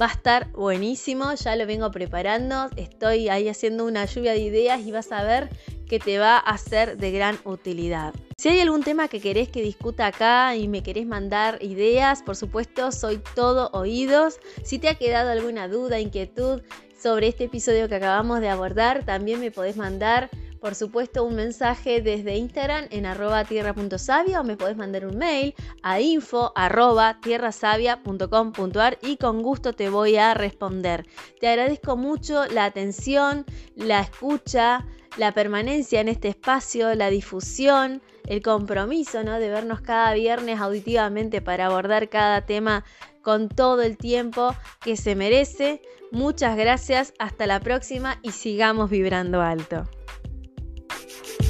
Va 0.00 0.06
a 0.06 0.12
estar 0.12 0.52
buenísimo, 0.52 1.34
ya 1.34 1.56
lo 1.56 1.66
vengo 1.66 1.90
preparando, 1.90 2.70
estoy 2.76 3.28
ahí 3.28 3.48
haciendo 3.48 3.84
una 3.84 4.04
lluvia 4.04 4.30
de 4.30 4.38
ideas 4.38 4.80
y 4.82 4.92
vas 4.92 5.10
a 5.10 5.24
ver 5.24 5.48
que 5.88 5.98
te 5.98 6.20
va 6.20 6.38
a 6.38 6.56
ser 6.56 6.98
de 6.98 7.10
gran 7.10 7.36
utilidad. 7.42 8.14
Si 8.36 8.50
hay 8.50 8.60
algún 8.60 8.84
tema 8.84 9.08
que 9.08 9.20
querés 9.20 9.48
que 9.48 9.60
discuta 9.60 10.06
acá 10.06 10.54
y 10.54 10.68
me 10.68 10.84
querés 10.84 11.08
mandar 11.08 11.58
ideas, 11.64 12.22
por 12.22 12.36
supuesto, 12.36 12.92
soy 12.92 13.20
todo 13.34 13.70
oídos. 13.72 14.38
Si 14.62 14.78
te 14.78 14.88
ha 14.88 14.94
quedado 14.94 15.30
alguna 15.30 15.66
duda, 15.66 15.98
inquietud 15.98 16.62
sobre 16.96 17.26
este 17.26 17.44
episodio 17.44 17.88
que 17.88 17.96
acabamos 17.96 18.40
de 18.40 18.50
abordar, 18.50 19.04
también 19.04 19.40
me 19.40 19.50
podés 19.50 19.76
mandar 19.76 20.30
por 20.60 20.74
supuesto, 20.74 21.24
un 21.24 21.36
mensaje 21.36 22.02
desde 22.02 22.36
Instagram 22.36 22.86
en 22.90 23.06
arroba 23.06 23.44
tierra.savia 23.44 24.40
o 24.40 24.44
me 24.44 24.56
podés 24.56 24.76
mandar 24.76 25.06
un 25.06 25.16
mail 25.16 25.54
a 25.82 26.00
info 26.00 26.52
arroba 26.54 27.18
tierrasavia.com.ar 27.20 28.98
y 29.02 29.16
con 29.16 29.42
gusto 29.42 29.72
te 29.72 29.88
voy 29.88 30.16
a 30.16 30.34
responder. 30.34 31.06
Te 31.40 31.48
agradezco 31.48 31.96
mucho 31.96 32.46
la 32.46 32.64
atención, 32.64 33.44
la 33.76 34.00
escucha, 34.00 34.84
la 35.16 35.32
permanencia 35.32 36.00
en 36.00 36.08
este 36.08 36.28
espacio, 36.28 36.94
la 36.94 37.10
difusión, 37.10 38.02
el 38.26 38.42
compromiso 38.42 39.22
¿no? 39.24 39.38
de 39.38 39.48
vernos 39.48 39.80
cada 39.80 40.12
viernes 40.14 40.60
auditivamente 40.60 41.40
para 41.40 41.66
abordar 41.66 42.08
cada 42.08 42.46
tema 42.46 42.84
con 43.22 43.48
todo 43.48 43.82
el 43.82 43.96
tiempo 43.96 44.54
que 44.80 44.96
se 44.96 45.14
merece. 45.14 45.82
Muchas 46.10 46.56
gracias, 46.56 47.12
hasta 47.18 47.46
la 47.46 47.60
próxima 47.60 48.18
y 48.22 48.30
sigamos 48.30 48.90
vibrando 48.90 49.42
alto. 49.42 49.88
Thank 51.20 51.42
you. 51.42 51.47